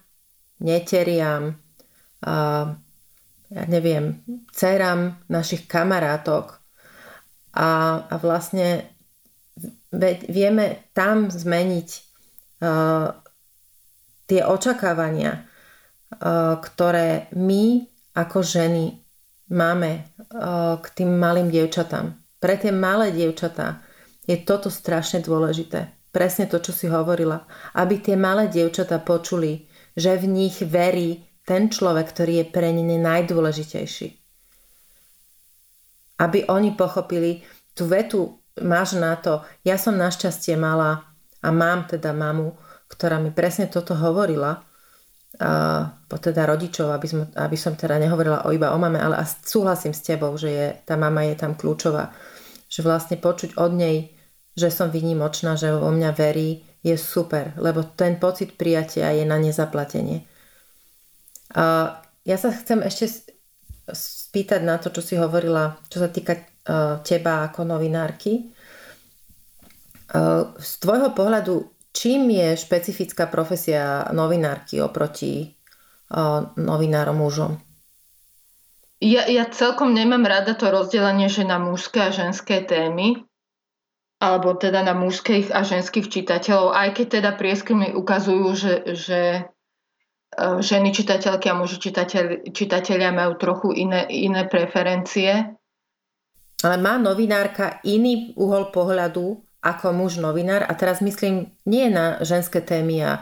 neteriam, 0.64 1.58
ja 3.52 3.64
neviem, 3.68 4.24
dcerám 4.54 5.20
našich 5.28 5.68
kamarátok, 5.68 6.63
a, 7.54 8.02
a 8.10 8.14
vlastne 8.18 8.90
vieme 10.26 10.90
tam 10.90 11.30
zmeniť 11.30 11.88
uh, 11.94 13.14
tie 14.26 14.40
očakávania, 14.42 15.38
uh, 15.38 16.58
ktoré 16.58 17.30
my 17.38 17.86
ako 18.18 18.42
ženy 18.42 18.98
máme 19.54 20.02
uh, 20.02 20.82
k 20.82 20.86
tým 20.98 21.14
malým 21.14 21.50
dievčatám. 21.54 22.18
Pre 22.42 22.54
tie 22.58 22.74
malé 22.74 23.14
dievčatá 23.14 23.80
je 24.26 24.34
toto 24.42 24.66
strašne 24.68 25.22
dôležité. 25.22 25.94
Presne 26.10 26.46
to, 26.46 26.58
čo 26.62 26.70
si 26.74 26.86
hovorila. 26.90 27.46
Aby 27.74 28.02
tie 28.02 28.14
malé 28.18 28.50
dievčatá 28.50 29.02
počuli, 29.02 29.66
že 29.94 30.18
v 30.18 30.26
nich 30.26 30.58
verí 30.62 31.22
ten 31.46 31.70
človek, 31.70 32.10
ktorý 32.10 32.32
je 32.42 32.46
pre 32.50 32.70
ne 32.74 32.98
najdôležitejší 32.98 34.23
aby 36.20 36.46
oni 36.46 36.74
pochopili 36.74 37.42
tú 37.74 37.90
vetu 37.90 38.38
máš 38.62 38.94
na 38.98 39.18
to. 39.18 39.42
Ja 39.66 39.74
som 39.74 39.98
našťastie 39.98 40.54
mala 40.54 41.02
a 41.42 41.48
mám 41.50 41.90
teda 41.90 42.14
mamu, 42.14 42.54
ktorá 42.86 43.18
mi 43.18 43.34
presne 43.34 43.66
toto 43.66 43.98
hovorila, 43.98 44.62
a, 45.42 45.50
po 46.06 46.16
teda 46.22 46.46
rodičov, 46.46 46.94
aby 46.94 47.06
som, 47.10 47.20
aby 47.34 47.56
som 47.58 47.74
teda 47.74 47.98
nehovorila 47.98 48.46
o 48.46 48.54
iba 48.54 48.70
o 48.70 48.78
mame, 48.78 49.02
ale 49.02 49.18
súhlasím 49.42 49.90
s 49.90 50.06
tebou, 50.06 50.38
že 50.38 50.50
je, 50.50 50.66
tá 50.86 50.94
mama 50.94 51.26
je 51.26 51.34
tam 51.34 51.58
kľúčová. 51.58 52.14
Že 52.70 52.80
vlastne 52.86 53.16
počuť 53.18 53.58
od 53.58 53.72
nej 53.74 54.14
že 54.54 54.70
som 54.70 54.90
vynimočná, 54.90 55.58
že 55.58 55.74
vo 55.74 55.90
mňa 55.90 56.10
verí, 56.14 56.62
je 56.84 56.94
super, 56.94 57.56
lebo 57.58 57.82
ten 57.82 58.20
pocit 58.20 58.54
prijatia 58.54 59.10
je 59.10 59.24
na 59.26 59.40
nezaplatenie. 59.40 60.22
A 61.56 61.96
ja 62.22 62.36
sa 62.36 62.52
chcem 62.52 62.84
ešte 62.84 63.34
spýtať 64.34 64.66
na 64.66 64.82
to, 64.82 64.90
čo 64.90 64.98
si 64.98 65.14
hovorila, 65.14 65.78
čo 65.86 66.02
sa 66.02 66.10
týka 66.10 66.34
uh, 66.34 66.98
teba 67.06 67.46
ako 67.46 67.62
novinárky. 67.62 68.50
Uh, 70.10 70.50
z 70.58 70.70
tvojho 70.82 71.14
pohľadu, 71.14 71.70
čím 71.94 72.34
je 72.34 72.58
špecifická 72.58 73.30
profesia 73.30 74.10
novinárky 74.10 74.82
oproti 74.82 75.54
uh, 76.10 76.50
novinárom 76.58 77.22
mužom? 77.22 77.62
Ja, 78.98 79.30
ja 79.30 79.46
celkom 79.46 79.94
nemám 79.94 80.26
rada 80.26 80.58
to 80.58 80.66
rozdelenie, 80.66 81.30
že 81.30 81.46
na 81.46 81.62
mužské 81.62 82.02
a 82.02 82.10
ženské 82.10 82.66
témy, 82.66 83.22
alebo 84.18 84.58
teda 84.58 84.82
na 84.82 84.98
mužských 84.98 85.54
a 85.54 85.62
ženských 85.62 86.10
čitateľov, 86.10 86.74
aj 86.74 86.88
keď 86.98 87.06
teda 87.22 87.30
prieskumy 87.38 87.94
ukazujú, 87.94 88.48
že, 88.56 88.74
že 88.98 89.20
e, 89.44 89.53
ženy 90.60 90.90
čitateľky 90.90 91.46
a 91.50 91.58
muži 91.58 91.78
čitatelia 92.50 93.10
majú 93.14 93.38
trochu 93.38 93.68
iné, 93.86 94.06
iné 94.10 94.46
preferencie. 94.50 95.54
Ale 96.64 96.76
má 96.80 96.96
novinárka 96.96 97.82
iný 97.84 98.32
uhol 98.38 98.72
pohľadu 98.72 99.44
ako 99.64 99.96
muž 99.96 100.20
novinár 100.20 100.60
a 100.68 100.76
teraz 100.76 101.00
myslím 101.00 101.48
nie 101.64 101.88
na 101.88 102.20
ženské 102.20 102.60
témy 102.60 103.00
a 103.00 103.12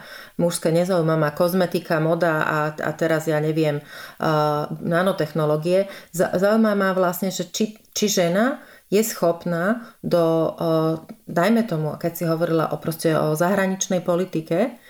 mužské 0.42 0.74
nezaujíma 0.74 1.14
ma 1.14 1.30
kozmetika, 1.30 2.02
moda 2.02 2.42
a, 2.42 2.58
a 2.74 2.90
teraz 2.98 3.30
ja 3.30 3.38
neviem 3.38 3.78
uh, 3.78 4.66
nanotechnológie. 4.82 5.86
Zaujíma 6.10 6.74
ma 6.74 6.90
vlastne, 6.98 7.30
že 7.30 7.46
či, 7.46 7.78
či 7.94 8.10
žena 8.10 8.58
je 8.90 9.06
schopná 9.06 9.94
do, 10.02 10.50
uh, 10.50 10.98
dajme 11.30 11.62
tomu, 11.62 11.94
keď 11.94 12.12
si 12.12 12.24
hovorila 12.26 12.74
o, 12.74 12.76
proste, 12.82 13.14
o 13.14 13.38
zahraničnej 13.38 14.02
politike, 14.02 14.82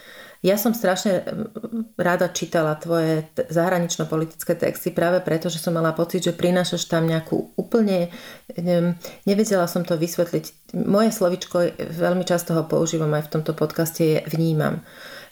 ja 0.43 0.59
som 0.59 0.75
strašne 0.75 1.23
rada 1.95 2.27
čítala 2.27 2.75
tvoje 2.75 3.31
zahranično-politické 3.47 4.59
texty 4.59 4.91
práve 4.91 5.23
preto, 5.23 5.47
že 5.47 5.63
som 5.63 5.71
mala 5.71 5.95
pocit, 5.95 6.27
že 6.27 6.35
prinášaš 6.35 6.91
tam 6.91 7.07
nejakú 7.07 7.55
úplne, 7.55 8.11
neviem, 8.59 8.99
nevedela 9.23 9.71
som 9.71 9.87
to 9.87 9.95
vysvetliť. 9.95 10.75
Moje 10.83 11.15
slovičko, 11.15 11.79
veľmi 11.79 12.27
často 12.27 12.59
ho 12.59 12.67
používam 12.67 13.15
aj 13.15 13.31
v 13.31 13.33
tomto 13.39 13.55
podcaste, 13.55 14.03
je 14.03 14.19
vnímam. 14.35 14.83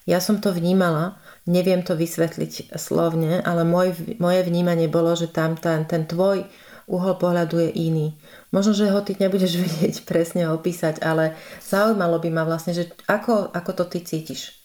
Ja 0.07 0.23
som 0.23 0.39
to 0.39 0.55
vnímala, 0.55 1.19
neviem 1.43 1.83
to 1.83 1.99
vysvetliť 1.99 2.79
slovne, 2.79 3.43
ale 3.43 3.67
môj, 3.67 4.15
moje 4.23 4.47
vnímanie 4.47 4.87
bolo, 4.87 5.19
že 5.19 5.27
tam 5.27 5.59
ten, 5.59 5.91
ten 5.91 6.07
tvoj 6.07 6.47
uhol 6.87 7.19
pohľadu 7.19 7.59
je 7.67 7.71
iný. 7.83 8.07
Možno, 8.55 8.79
že 8.79 8.95
ho 8.95 9.03
ty 9.03 9.19
nebudeš 9.19 9.59
vedieť 9.67 10.07
presne 10.07 10.55
opísať, 10.55 11.03
ale 11.03 11.35
zaujímalo 11.67 12.23
by 12.23 12.31
ma 12.31 12.47
vlastne, 12.47 12.79
že 12.79 12.95
ako, 13.11 13.51
ako 13.51 13.71
to 13.75 13.85
ty 13.91 14.07
cítiš. 14.07 14.60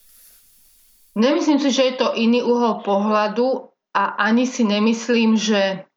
Nemyslím 1.16 1.60
si, 1.64 1.72
že 1.72 1.84
je 1.92 1.96
to 1.96 2.12
iný 2.12 2.44
uhol 2.44 2.84
pohľadu 2.84 3.72
a 3.96 4.20
ani 4.20 4.44
si 4.44 4.68
nemyslím, 4.68 5.40
že 5.40 5.88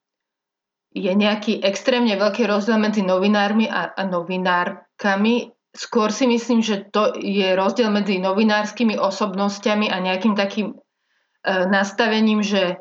je 0.94 1.10
nejaký 1.10 1.58
extrémne 1.66 2.14
veľký 2.14 2.46
rozdiel 2.46 2.78
medzi 2.78 3.02
novinármi 3.02 3.66
a, 3.66 3.92
a 3.98 4.02
novinárkami. 4.06 5.50
Skôr 5.74 6.14
si 6.14 6.30
myslím, 6.30 6.62
že 6.62 6.86
to 6.88 7.18
je 7.18 7.54
rozdiel 7.58 7.90
medzi 7.90 8.22
novinárskymi 8.22 8.94
osobnosťami 8.94 9.90
a 9.90 9.98
nejakým 9.98 10.38
takým 10.38 10.74
e, 10.74 10.76
nastavením, 11.66 12.40
že 12.40 12.78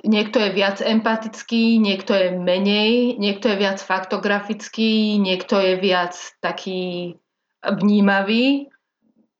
niekto 0.00 0.40
je 0.40 0.50
viac 0.56 0.80
empatický, 0.80 1.76
niekto 1.76 2.16
je 2.16 2.28
menej, 2.40 3.20
niekto 3.20 3.52
je 3.52 3.56
viac 3.56 3.78
faktografický, 3.84 5.20
niekto 5.20 5.60
je 5.60 5.76
viac 5.76 6.16
taký 6.40 7.16
vnímavý 7.62 8.72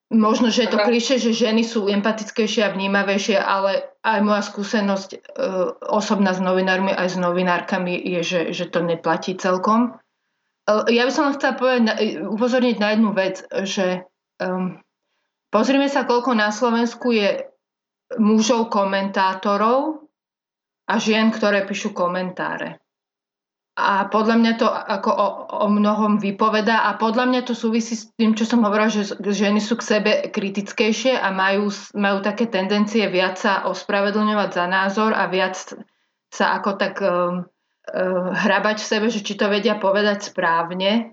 Možno, 0.06 0.54
že 0.54 0.66
je 0.66 0.70
to 0.70 0.78
kliše, 0.78 1.18
že 1.18 1.34
ženy 1.34 1.66
sú 1.66 1.90
empatickejšie 1.90 2.62
a 2.62 2.70
vnímavejšie, 2.70 3.42
ale 3.42 3.90
aj 4.06 4.18
moja 4.22 4.38
skúsenosť 4.46 5.10
e, 5.10 5.18
osobná 5.82 6.30
s 6.30 6.38
novinármi 6.38 6.94
aj 6.94 7.08
s 7.10 7.16
novinárkami 7.18 7.98
je, 7.98 8.20
že, 8.22 8.40
že 8.54 8.70
to 8.70 8.86
neplatí 8.86 9.34
celkom. 9.34 9.98
E, 10.70 10.94
ja 10.94 11.02
by 11.02 11.10
som 11.10 11.34
chcela 11.34 11.58
povedať, 11.58 12.22
upozorniť 12.22 12.76
na 12.78 12.88
jednu 12.94 13.10
vec, 13.18 13.42
že 13.66 14.06
um, 14.38 14.78
pozrime 15.50 15.90
sa, 15.90 16.06
koľko 16.06 16.38
na 16.38 16.54
Slovensku 16.54 17.10
je 17.10 17.42
mužov 18.22 18.70
komentátorov 18.70 20.06
a 20.86 20.94
žien, 21.02 21.34
ktoré 21.34 21.66
píšu 21.66 21.90
komentáre. 21.90 22.78
A 23.76 24.08
podľa 24.08 24.40
mňa 24.40 24.52
to 24.56 24.64
ako 24.72 25.10
o, 25.12 25.26
o 25.52 25.66
mnohom 25.68 26.16
vypoveda 26.16 26.88
a 26.88 26.96
podľa 26.96 27.28
mňa 27.28 27.40
to 27.44 27.52
súvisí 27.52 27.92
s 27.92 28.08
tým, 28.16 28.32
čo 28.32 28.48
som 28.48 28.64
hovorila, 28.64 28.88
že 28.88 29.12
ženy 29.20 29.60
sú 29.60 29.76
k 29.76 29.84
sebe 29.84 30.12
kritickejšie 30.32 31.12
a 31.12 31.28
majú, 31.28 31.68
majú 31.92 32.24
také 32.24 32.48
tendencie 32.48 33.04
viac 33.12 33.36
sa 33.36 33.68
ospravedlňovať 33.68 34.48
za 34.48 34.64
názor 34.64 35.12
a 35.12 35.28
viac 35.28 35.60
sa 36.32 36.56
ako 36.56 36.70
tak 36.80 37.04
um, 37.04 37.44
uh, 37.44 38.28
hrabať 38.32 38.80
v 38.80 38.90
sebe, 38.96 39.06
že 39.12 39.20
či 39.20 39.36
to 39.36 39.52
vedia 39.52 39.76
povedať 39.76 40.24
správne 40.24 41.12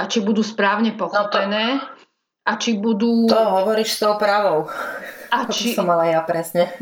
a 0.00 0.02
či 0.08 0.24
budú 0.24 0.40
správne 0.40 0.96
pochopené 0.96 1.76
no 1.76 1.84
to, 1.84 2.08
a 2.48 2.52
či 2.56 2.80
budú... 2.80 3.28
To 3.28 3.36
hovoríš 3.36 4.00
s 4.00 4.00
tou 4.00 4.16
pravou. 4.16 4.64
A 5.28 5.44
či, 5.52 5.76
som 5.76 5.84
mala 5.84 6.08
ja 6.08 6.24
presne. 6.24 6.72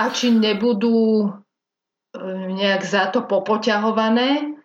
a 0.00 0.08
či 0.08 0.32
nebudú 0.32 1.28
nejak 2.56 2.82
za 2.84 3.08
to 3.12 3.24
popoťahované. 3.24 4.56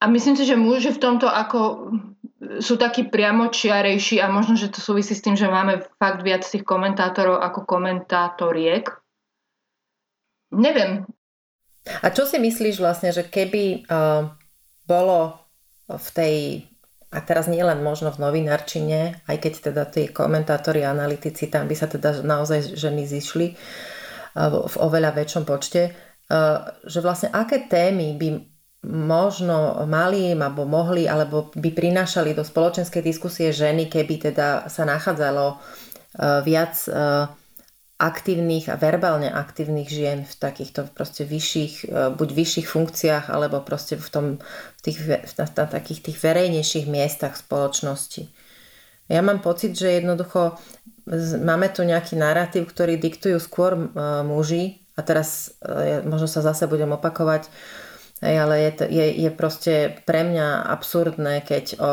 A 0.00 0.08
myslím 0.08 0.36
si, 0.36 0.48
že 0.48 0.56
muži 0.56 0.96
v 0.96 1.02
tomto 1.02 1.28
ako 1.28 1.92
sú 2.40 2.80
takí 2.80 3.04
priamočiarejší 3.04 4.18
a 4.24 4.32
možno, 4.32 4.56
že 4.56 4.72
to 4.72 4.80
súvisí 4.80 5.12
s 5.12 5.20
tým, 5.20 5.36
že 5.36 5.44
máme 5.44 5.84
fakt 6.00 6.24
viac 6.24 6.40
tých 6.40 6.64
komentátorov 6.64 7.36
ako 7.36 7.68
komentátoriek. 7.68 8.88
Neviem. 10.56 11.04
A 12.00 12.06
čo 12.10 12.24
si 12.24 12.40
myslíš 12.40 12.80
vlastne, 12.80 13.12
že 13.12 13.28
keby 13.28 13.86
uh, 13.86 14.32
bolo 14.88 15.36
v 15.86 16.08
tej, 16.16 16.34
a 17.12 17.20
teraz 17.20 17.46
nie 17.46 17.60
len 17.60 17.84
možno 17.84 18.08
v 18.08 18.24
novinárčine, 18.24 19.20
aj 19.28 19.36
keď 19.36 19.52
teda 19.70 19.84
tí 19.86 20.02
komentátori 20.08 20.80
a 20.82 20.96
analytici, 20.96 21.46
tam 21.52 21.68
by 21.68 21.76
sa 21.76 21.92
teda 21.92 22.24
naozaj 22.24 22.72
ženy 22.72 23.04
zišli 23.04 23.52
uh, 23.52 24.64
v 24.64 24.74
oveľa 24.80 25.12
väčšom 25.12 25.44
počte, 25.44 25.92
že 26.86 26.98
vlastne 27.02 27.34
aké 27.34 27.66
témy 27.66 28.14
by 28.14 28.28
možno 28.86 29.84
mali 29.84 30.32
alebo 30.32 30.64
mohli 30.64 31.04
alebo 31.04 31.52
by 31.52 31.70
prinášali 31.74 32.32
do 32.32 32.40
spoločenskej 32.40 33.04
diskusie 33.04 33.52
ženy, 33.52 33.92
keby 33.92 34.32
teda 34.32 34.70
sa 34.72 34.88
nachádzalo 34.88 35.56
eh, 35.56 36.40
viac 36.46 36.74
eh, 36.88 37.28
aktívnych 38.00 38.72
a 38.72 38.80
verbálne 38.80 39.28
aktívnych 39.28 39.92
žien 39.92 40.24
v 40.24 40.34
takýchto 40.40 40.88
proste 40.96 41.28
vyšších, 41.28 41.92
buď 42.16 42.28
vyšších 42.32 42.64
funkciách, 42.64 43.28
alebo 43.28 43.60
proste 43.60 44.00
v, 44.00 44.08
tom, 44.08 44.26
v, 44.40 44.80
tých, 44.80 45.04
na, 45.36 45.44
na 45.44 45.66
takých 45.68 46.08
tých 46.08 46.16
verejnejších 46.16 46.88
miestach 46.88 47.36
spoločnosti. 47.36 48.24
Ja 49.04 49.20
mám 49.20 49.44
pocit, 49.44 49.76
že 49.76 50.00
jednoducho 50.00 50.56
máme 51.44 51.68
tu 51.76 51.84
nejaký 51.84 52.16
narratív, 52.16 52.72
ktorý 52.72 52.96
diktujú 52.96 53.36
skôr 53.36 53.76
muži, 54.24 54.80
a 55.00 55.02
teraz 55.02 55.56
e, 55.64 56.04
možno 56.04 56.28
sa 56.28 56.44
zase 56.44 56.68
budem 56.68 56.92
opakovať, 56.92 57.48
ale 58.20 58.68
je, 58.68 58.70
to, 58.76 58.84
je, 58.84 59.06
je 59.16 59.30
proste 59.32 59.96
pre 60.04 60.28
mňa 60.28 60.68
absurdné, 60.68 61.40
keď 61.40 61.80
o, 61.80 61.80
o, 61.80 61.92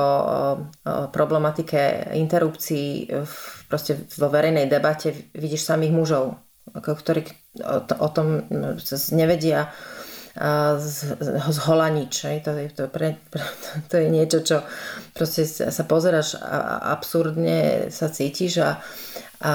o 0.84 0.93
problematike 1.08 2.12
interrupcií 2.20 3.08
v, 3.08 3.36
proste 3.72 3.96
vo 4.20 4.28
verejnej 4.28 4.67
debate 4.67 5.15
vidíš 5.32 5.63
samých 5.63 5.96
mužov, 5.96 6.36
ktorí 6.76 7.32
o, 7.63 7.80
o 7.80 8.10
tom 8.12 8.43
nevedia 9.15 9.72
z, 10.78 11.17
z 11.50 11.58
hola. 11.65 11.89
To, 11.89 12.52
to, 12.76 12.84
to 13.89 13.96
je 13.98 14.08
niečo, 14.12 14.39
čo 14.46 14.58
proste 15.15 15.48
sa 15.48 15.84
pozeráš 15.88 16.38
a 16.38 16.91
absurdne 16.93 17.89
sa 17.89 18.12
cítiš 18.12 18.62
a, 18.62 18.78
a 19.38 19.54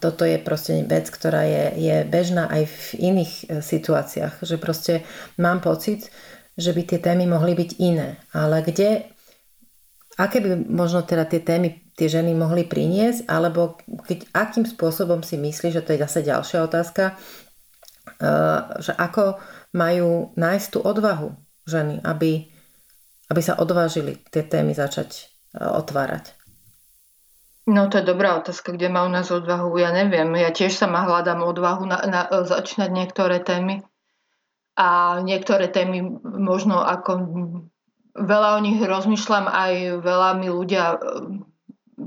toto 0.00 0.24
je 0.24 0.40
proste 0.40 0.88
vec, 0.88 1.12
ktorá 1.12 1.44
je, 1.44 1.64
je 1.76 1.96
bežná 2.08 2.48
aj 2.48 2.64
v 2.64 2.80
iných 3.12 3.32
e, 3.44 3.44
situáciách, 3.60 4.40
že 4.40 4.56
proste 4.56 5.04
mám 5.36 5.60
pocit, 5.60 6.08
že 6.56 6.72
by 6.72 6.82
tie 6.88 6.96
témy 6.96 7.28
mohli 7.28 7.52
byť 7.52 7.70
iné. 7.76 8.16
Ale 8.32 8.64
kde, 8.64 9.04
aké 10.16 10.40
by 10.40 10.64
možno 10.72 11.04
teda 11.04 11.28
tie 11.28 11.44
témy 11.44 11.88
tie 11.98 12.06
ženy 12.06 12.30
mohli 12.38 12.62
priniesť, 12.62 13.26
alebo 13.26 13.74
keď, 14.06 14.30
akým 14.30 14.62
spôsobom 14.62 15.26
si 15.26 15.34
myslíš, 15.34 15.82
že 15.82 15.84
to 15.84 15.92
je 15.98 16.02
zase 16.06 16.22
ďalšia 16.22 16.62
otázka, 16.62 17.10
e, 17.10 17.14
že 18.78 18.94
ako 18.94 19.42
majú 19.74 20.30
nájsť 20.38 20.66
tú 20.70 20.78
odvahu 20.78 21.34
ženy, 21.66 21.98
aby, 22.06 22.46
aby 23.28 23.40
sa 23.42 23.58
odvážili 23.58 24.22
tie 24.30 24.46
témy 24.46 24.78
začať 24.78 25.10
e, 25.18 25.22
otvárať. 25.58 26.37
No 27.68 27.92
to 27.92 28.00
je 28.00 28.08
dobrá 28.08 28.40
otázka, 28.40 28.72
kde 28.72 28.88
má 28.88 29.04
u 29.04 29.12
nás 29.12 29.28
odvahu, 29.28 29.76
ja 29.76 29.92
neviem. 29.92 30.32
Ja 30.40 30.48
tiež 30.48 30.72
sama 30.72 31.04
hľadám 31.04 31.44
odvahu 31.44 31.84
na, 31.84 32.00
na, 32.08 32.20
začínať 32.24 32.88
niektoré 32.88 33.44
témy. 33.44 33.84
A 34.72 35.20
niektoré 35.20 35.68
témy 35.68 36.00
možno 36.24 36.80
ako 36.80 37.28
veľa 38.16 38.56
o 38.56 38.60
nich 38.64 38.80
rozmýšľam, 38.80 39.52
aj 39.52 40.00
veľa 40.00 40.30
mi 40.40 40.48
ľudia 40.48 40.96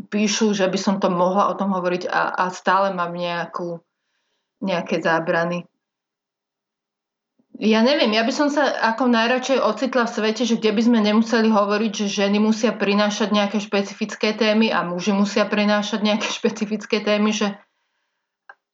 píšu, 0.10 0.58
že 0.58 0.66
by 0.66 0.80
som 0.82 0.96
to 0.98 1.14
mohla 1.14 1.54
o 1.54 1.58
tom 1.60 1.78
hovoriť 1.78 2.10
a, 2.10 2.42
a 2.42 2.44
stále 2.50 2.96
mám 2.98 3.14
nejakú, 3.14 3.78
nejaké 4.66 4.98
zábrany. 4.98 5.70
Ja 7.62 7.86
neviem, 7.86 8.10
ja 8.10 8.26
by 8.26 8.34
som 8.34 8.50
sa 8.50 8.74
ako 8.74 9.06
najradšej 9.06 9.62
ocitla 9.62 10.10
v 10.10 10.14
svete, 10.18 10.50
že 10.50 10.58
kde 10.58 10.74
by 10.74 10.82
sme 10.82 11.00
nemuseli 11.06 11.46
hovoriť, 11.54 11.92
že 11.94 12.26
ženy 12.26 12.42
musia 12.42 12.74
prinášať 12.74 13.30
nejaké 13.30 13.62
špecifické 13.62 14.34
témy 14.34 14.74
a 14.74 14.82
muži 14.82 15.14
musia 15.14 15.46
prinášať 15.46 16.02
nejaké 16.02 16.26
špecifické 16.42 17.06
témy, 17.06 17.30
že 17.30 17.54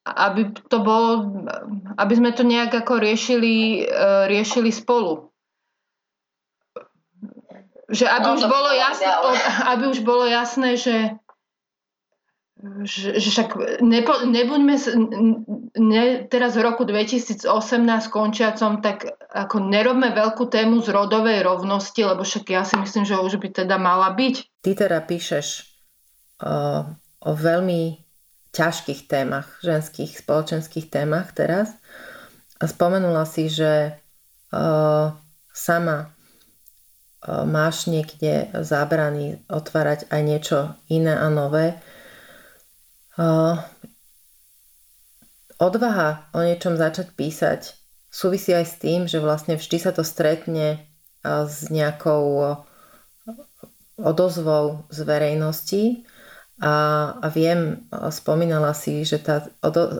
aby 0.08 0.56
to 0.72 0.80
bolo, 0.80 1.36
aby 2.00 2.14
sme 2.16 2.32
to 2.32 2.48
nejak 2.48 2.72
ako 2.72 2.96
riešili, 3.04 3.84
e, 3.84 4.32
riešili 4.32 4.72
spolu. 4.72 5.36
Že 7.92 8.08
aby, 8.08 8.24
no, 8.24 8.40
už 8.40 8.48
bolo 8.48 8.72
jasné, 8.72 9.12
aby 9.68 9.84
už 9.92 10.00
bolo 10.08 10.24
jasné, 10.32 10.80
že 10.80 10.96
že, 12.58 13.22
že 13.22 13.30
však 13.30 13.80
nepo, 13.86 14.26
nebuďme 14.26 14.76
ne, 15.78 16.03
teraz 16.26 16.58
v 16.58 16.66
roku 16.66 16.89
2018 16.89 17.45
končiacom, 18.10 18.82
tak 18.82 19.05
ako 19.30 19.62
nerobme 19.62 20.10
veľkú 20.10 20.49
tému 20.49 20.82
z 20.82 20.89
rodovej 20.89 21.45
rovnosti, 21.45 22.01
lebo 22.01 22.26
však 22.26 22.45
ja 22.49 22.66
si 22.66 22.74
myslím, 22.82 23.05
že 23.05 23.22
už 23.22 23.38
by 23.38 23.62
teda 23.62 23.78
mala 23.78 24.10
byť. 24.10 24.66
Ty 24.66 24.72
teda 24.74 24.99
píšeš 25.05 25.47
o, 26.41 26.53
o 27.22 27.32
veľmi 27.38 28.01
ťažkých 28.58 29.05
témach, 29.05 29.62
ženských 29.62 30.18
spoločenských 30.18 30.89
témach 30.89 31.38
teraz 31.38 31.78
a 32.58 32.66
spomenula 32.66 33.30
si, 33.30 33.53
že 33.53 34.01
o, 34.49 35.14
sama 35.53 36.10
o, 37.22 37.45
máš 37.45 37.86
niekde 37.86 38.49
zábrany 38.66 39.45
otvárať 39.45 40.10
aj 40.10 40.22
niečo 40.26 40.74
iné 40.89 41.14
a 41.14 41.30
nové 41.30 41.78
odvaha 45.57 46.09
o 46.34 46.39
niečom 46.45 46.78
začať 46.78 47.13
písať 47.18 47.61
súvisí 48.18 48.55
aj 48.55 48.65
s 48.65 48.76
tým, 48.82 49.01
že 49.05 49.22
vlastne 49.22 49.59
vždy 49.59 49.78
sa 49.78 49.91
to 49.93 50.01
stretne 50.01 50.82
s 51.24 51.68
nejakou 51.70 52.57
odozvou 53.97 54.86
z 54.93 54.99
verejnosti 55.05 55.84
a, 56.61 56.74
a 57.22 57.28
viem, 57.30 57.86
spomínala 58.09 58.74
si, 58.74 59.05
že 59.05 59.22
tá 59.22 59.45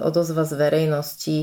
odozva 0.02 0.46
z 0.46 0.54
verejnosti 0.58 1.38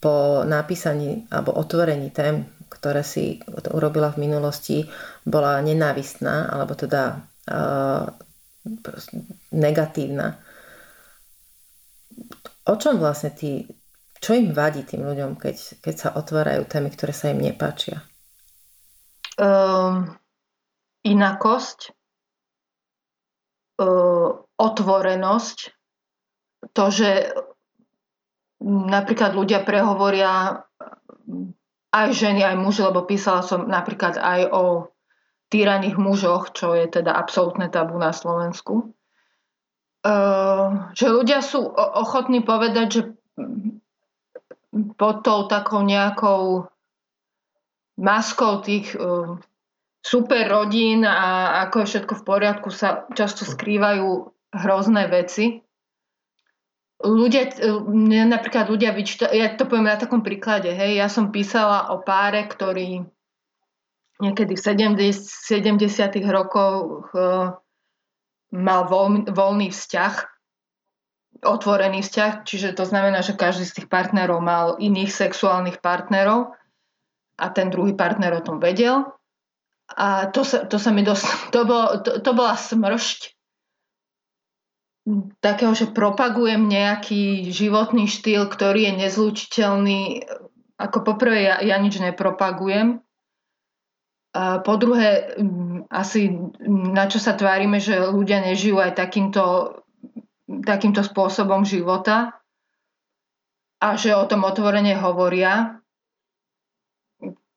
po 0.00 0.44
napísaní 0.44 1.28
alebo 1.28 1.56
otvorení 1.56 2.12
tém, 2.12 2.48
ktoré 2.68 3.04
si 3.04 3.40
urobila 3.72 4.12
v 4.12 4.28
minulosti, 4.28 4.88
bola 5.24 5.60
nenávistná 5.60 6.48
alebo 6.48 6.72
teda 6.72 7.20
uh, 7.48 8.08
negatívna. 9.52 10.40
O 12.62 12.74
čom 12.78 13.02
vlastne 13.02 13.34
ty, 13.34 13.66
čo 14.22 14.38
im 14.38 14.54
vadí 14.54 14.86
tým 14.86 15.02
ľuďom, 15.02 15.34
keď, 15.34 15.82
keď 15.82 15.94
sa 15.98 16.08
otvárajú 16.14 16.62
témy, 16.70 16.94
ktoré 16.94 17.10
sa 17.10 17.34
im 17.34 17.42
nepáčia? 17.42 18.06
Um, 19.34 20.14
inakosť, 21.02 21.90
uh, 23.82 24.30
otvorenosť, 24.54 25.58
to, 26.70 26.84
že 26.94 27.34
napríklad 28.62 29.34
ľudia 29.34 29.66
prehovoria 29.66 30.62
aj 31.90 32.08
ženy, 32.14 32.46
aj 32.46 32.56
muži, 32.62 32.86
lebo 32.86 33.02
písala 33.02 33.42
som 33.42 33.66
napríklad 33.66 34.22
aj 34.22 34.40
o 34.54 34.94
týraných 35.50 35.98
mužoch, 35.98 36.54
čo 36.54 36.72
je 36.78 36.88
teda 36.88 37.12
absolútne 37.12 37.66
tabu 37.68 37.98
na 37.98 38.14
Slovensku. 38.14 38.94
Ehm, 40.02 40.90
že 40.98 41.06
ľudia 41.06 41.38
sú 41.46 41.62
ochotní 41.78 42.42
povedať, 42.42 42.86
že 42.90 43.02
pod 44.98 45.22
tou 45.22 45.46
takou 45.46 45.86
nejakou 45.86 46.66
maskou 48.00 48.64
tých 48.66 48.98
uh, 48.98 49.38
super 50.02 50.48
rodín 50.48 51.06
a 51.06 51.60
ako 51.68 51.84
je 51.84 51.90
všetko 51.94 52.14
v 52.18 52.26
poriadku 52.26 52.68
sa 52.72 53.06
často 53.14 53.46
skrývajú 53.46 54.32
hrozné 54.50 55.06
veci. 55.12 55.62
Ľudia, 57.02 57.62
mne 57.86 58.32
napríklad 58.32 58.72
ľudia 58.72 58.96
vyčíta, 58.96 59.30
ja 59.30 59.54
to 59.54 59.68
poviem 59.68 59.92
na 59.92 60.00
takom 60.00 60.24
príklade, 60.24 60.72
hej, 60.72 60.98
ja 60.98 61.06
som 61.10 61.34
písala 61.34 61.90
o 61.94 62.00
páre, 62.02 62.46
ktorý 62.46 63.06
niekedy 64.22 64.54
v 64.54 64.62
70, 64.98 65.12
70 65.78 66.32
rokoch 66.32 67.10
uh, 67.12 67.58
mal 68.52 68.86
voľný, 69.26 69.72
vzťah, 69.72 70.14
otvorený 71.42 72.04
vzťah, 72.04 72.32
čiže 72.44 72.76
to 72.76 72.84
znamená, 72.84 73.24
že 73.24 73.34
každý 73.34 73.64
z 73.64 73.82
tých 73.82 73.88
partnerov 73.88 74.44
mal 74.44 74.76
iných 74.76 75.08
sexuálnych 75.08 75.80
partnerov 75.80 76.52
a 77.40 77.46
ten 77.48 77.72
druhý 77.72 77.96
partner 77.96 78.36
o 78.38 78.44
tom 78.44 78.60
vedel. 78.60 79.08
A 79.92 80.28
to 80.30 80.44
sa, 80.44 80.68
to 80.68 80.76
sa 80.76 80.92
mi 80.92 81.02
dosť, 81.02 81.50
to, 81.50 81.64
bolo, 81.64 82.00
to, 82.04 82.20
to 82.20 82.30
bola 82.36 82.54
smršť 82.54 83.34
takého, 85.42 85.74
že 85.74 85.90
propagujem 85.90 86.62
nejaký 86.70 87.50
životný 87.50 88.06
štýl, 88.06 88.46
ktorý 88.46 88.86
je 88.86 88.92
nezlučiteľný. 89.02 90.00
Ako 90.78 91.02
poprvé 91.02 91.50
ja, 91.50 91.56
ja 91.58 91.76
nič 91.82 91.98
nepropagujem, 91.98 93.02
po 94.32 94.74
druhé, 94.80 95.36
asi 95.92 96.32
na 96.64 97.04
čo 97.04 97.20
sa 97.20 97.36
tvárime, 97.36 97.76
že 97.76 98.00
ľudia 98.00 98.40
nežijú 98.40 98.80
aj 98.80 98.96
takýmto, 98.96 99.76
takýmto 100.64 101.04
spôsobom 101.04 101.68
života 101.68 102.40
a 103.76 103.88
že 104.00 104.16
o 104.16 104.24
tom 104.24 104.48
otvorene 104.48 104.96
hovoria. 104.96 105.76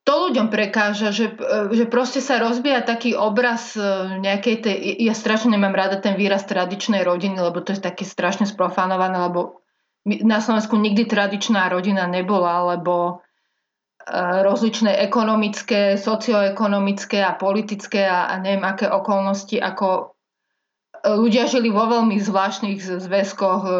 To 0.05 0.29
ľuďom 0.29 0.53
prekáža, 0.53 1.09
že, 1.09 1.33
že 1.73 1.89
proste 1.89 2.21
sa 2.21 2.37
rozbíja 2.37 2.85
taký 2.85 3.17
obraz 3.17 3.73
e, 3.73 3.81
nejakej 4.21 4.55
tej... 4.61 4.77
Ja 5.01 5.17
strašne 5.17 5.57
nemám 5.57 5.73
rada 5.73 5.97
ten 5.97 6.13
výraz 6.13 6.45
tradičnej 6.45 7.01
rodiny, 7.01 7.41
lebo 7.41 7.57
to 7.65 7.73
je 7.73 7.81
také 7.81 8.05
strašne 8.05 8.45
sprofanované, 8.45 9.17
lebo 9.17 9.65
na 10.05 10.37
Slovensku 10.37 10.77
nikdy 10.77 11.09
tradičná 11.09 11.73
rodina 11.73 12.05
nebola, 12.05 12.77
lebo 12.77 13.24
rozličné 14.45 15.01
ekonomické, 15.01 15.97
socioekonomické 15.97 17.25
a 17.25 17.33
politické 17.33 18.05
a, 18.05 18.29
a 18.29 18.37
neviem 18.37 18.61
aké 18.61 18.85
okolnosti, 18.85 19.57
ako 19.57 19.87
e, 19.97 20.03
ľudia 21.09 21.49
žili 21.49 21.73
vo 21.73 21.89
veľmi 21.89 22.21
zvláštnych 22.21 23.01
zväzkoch 23.01 23.61
e, 23.65 23.73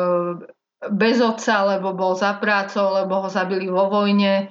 bez 0.90 1.22
otca, 1.22 1.78
lebo 1.78 1.94
bol 1.94 2.18
za 2.18 2.42
prácou, 2.42 2.98
lebo 2.98 3.22
ho 3.22 3.30
zabili 3.30 3.70
vo 3.70 3.86
vojne. 3.86 4.34
E, 4.42 4.46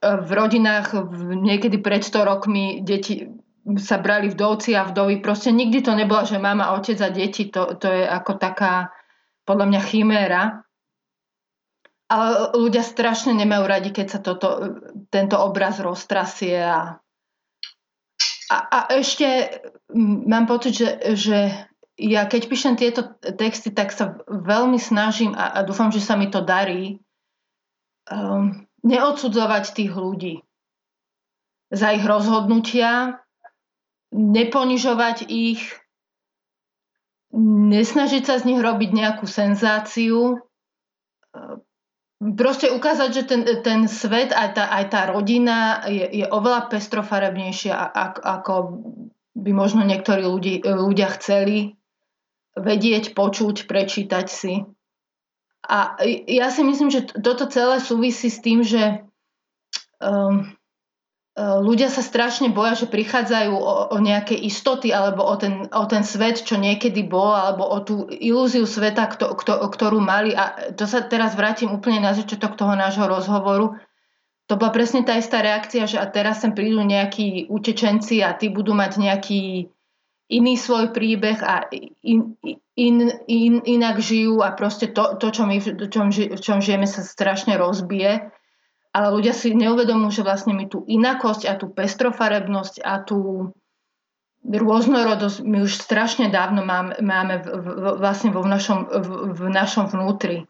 v 0.00 0.30
rodinách 0.32 0.96
niekedy 1.44 1.76
pred 1.84 2.00
100 2.00 2.16
rokmi 2.24 2.80
deti 2.80 3.28
sa 3.76 4.00
brali 4.00 4.32
vdovci 4.32 4.72
a 4.78 4.88
vdovy. 4.88 5.20
Proste 5.20 5.52
nikdy 5.52 5.84
to 5.84 5.92
nebola, 5.92 6.24
že 6.24 6.40
mama, 6.40 6.72
otec 6.72 6.96
a 7.04 7.12
deti. 7.12 7.52
To, 7.52 7.76
to 7.76 7.90
je 7.90 8.06
ako 8.06 8.38
taká 8.40 8.94
podľa 9.44 9.66
mňa 9.74 9.80
chiméra. 9.84 10.65
Ale 12.06 12.54
ľudia 12.54 12.86
strašne 12.86 13.34
nemajú 13.34 13.64
radi, 13.66 13.90
keď 13.90 14.06
sa 14.06 14.20
toto, 14.22 14.78
tento 15.10 15.36
obraz 15.42 15.82
roztrasie. 15.82 16.62
A, 16.62 17.02
a, 18.46 18.56
a 18.70 18.78
ešte 18.94 19.58
mám 20.26 20.46
pocit, 20.46 20.78
že, 20.78 20.90
že 21.18 21.38
ja 21.98 22.28
keď 22.28 22.42
píšem 22.46 22.74
tieto 22.78 23.16
texty, 23.18 23.72
tak 23.72 23.90
sa 23.90 24.20
veľmi 24.28 24.78
snažím 24.78 25.34
a, 25.34 25.50
a 25.50 25.58
dúfam, 25.66 25.90
že 25.90 26.04
sa 26.04 26.14
mi 26.14 26.30
to 26.30 26.44
darí 26.44 27.02
um, 28.06 28.68
neodsudzovať 28.86 29.64
tých 29.74 29.92
ľudí 29.96 30.34
za 31.72 31.90
ich 31.96 32.04
rozhodnutia, 32.06 33.18
neponižovať 34.14 35.26
ich, 35.26 35.74
nesnažiť 37.34 38.22
sa 38.22 38.38
z 38.38 38.54
nich 38.54 38.60
robiť 38.62 38.90
nejakú 38.94 39.26
senzáciu, 39.26 40.38
proste 42.20 42.72
ukázať, 42.72 43.10
že 43.12 43.22
ten, 43.28 43.42
ten 43.60 43.80
svet, 43.84 44.32
aj 44.32 44.56
tá, 44.56 44.64
aj 44.72 44.84
tá 44.88 45.00
rodina 45.12 45.84
je, 45.84 46.24
je 46.24 46.26
oveľa 46.26 46.72
pestrofarebnejšia, 46.72 47.76
ako 48.24 48.54
by 49.36 49.50
možno 49.52 49.84
niektorí 49.84 50.24
ľudí, 50.24 50.64
ľudia 50.64 51.12
chceli 51.20 51.76
vedieť, 52.56 53.12
počuť, 53.12 53.68
prečítať 53.68 54.26
si. 54.32 54.64
A 55.66 56.00
ja 56.24 56.48
si 56.48 56.62
myslím, 56.64 56.88
že 56.88 57.04
toto 57.20 57.44
celé 57.52 57.84
súvisí 57.84 58.32
s 58.32 58.40
tým, 58.40 58.64
že 58.64 59.04
um, 60.00 60.55
ľudia 61.36 61.92
sa 61.92 62.00
strašne 62.00 62.48
boja, 62.48 62.72
že 62.72 62.88
prichádzajú 62.88 63.52
o, 63.52 63.74
o 63.92 63.96
nejaké 64.00 64.32
istoty 64.32 64.88
alebo 64.88 65.20
o 65.20 65.36
ten, 65.36 65.68
o 65.68 65.84
ten 65.84 66.00
svet, 66.00 66.40
čo 66.40 66.56
niekedy 66.56 67.04
bol, 67.04 67.36
alebo 67.36 67.68
o 67.68 67.78
tú 67.84 68.08
ilúziu 68.08 68.64
sveta, 68.64 69.04
kto, 69.04 69.36
kto, 69.36 69.68
ktorú 69.68 70.00
mali. 70.00 70.32
A 70.32 70.72
to 70.72 70.88
sa 70.88 71.04
teraz 71.04 71.36
vrátim 71.36 71.68
úplne 71.68 72.00
na 72.00 72.16
začiatok 72.16 72.56
toho 72.56 72.72
nášho 72.72 73.04
rozhovoru. 73.04 73.76
to 74.48 74.56
bola 74.56 74.72
presne 74.72 75.04
tá 75.04 75.20
istá 75.20 75.44
reakcia, 75.44 75.84
že 75.84 76.00
a 76.00 76.08
teraz 76.08 76.40
sem 76.40 76.56
prídu 76.56 76.80
nejakí 76.80 77.52
utečenci 77.52 78.24
a 78.24 78.32
tí 78.32 78.48
budú 78.48 78.72
mať 78.72 78.96
nejaký 78.96 79.68
iný 80.32 80.54
svoj 80.56 80.90
príbeh 80.90 81.38
a 81.44 81.68
in, 82.02 82.32
in, 82.74 83.12
in, 83.28 83.60
inak 83.60 84.00
žijú 84.00 84.40
a 84.40 84.56
proste 84.56 84.88
to, 84.88 85.20
to 85.20 85.30
čo 85.30 85.44
my 85.44 85.60
v 85.60 85.84
čom, 85.90 86.08
v 86.10 86.40
čom 86.40 86.58
žijeme 86.64 86.88
sa 86.88 87.04
strašne 87.04 87.60
rozbije. 87.60 88.32
Ale 88.96 89.12
ľudia 89.12 89.36
si 89.36 89.52
neuvedomujú, 89.52 90.24
že 90.24 90.26
vlastne 90.26 90.56
my 90.56 90.72
tú 90.72 90.80
inakosť 90.88 91.44
a 91.44 91.60
tú 91.60 91.68
pestrofarebnosť 91.68 92.80
a 92.80 93.04
tú 93.04 93.52
rôznorodosť 94.40 95.44
my 95.44 95.68
už 95.68 95.76
strašne 95.76 96.32
dávno 96.32 96.64
máme, 96.64 96.96
máme 97.04 97.44
v, 97.44 97.46
v, 97.60 97.66
vlastne 98.00 98.32
vo 98.32 98.40
v 98.40 98.48
našom, 98.56 98.88
v, 98.88 99.08
v 99.36 99.42
našom 99.52 99.92
vnútri 99.92 100.48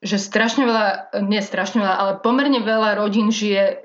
že 0.00 0.16
strašne 0.16 0.64
veľa, 0.64 1.12
nie 1.28 1.44
strašne 1.44 1.84
veľa, 1.84 1.96
ale 1.96 2.12
pomerne 2.24 2.64
veľa 2.64 2.96
rodín 2.96 3.28
žije 3.28 3.64
e, 3.68 3.76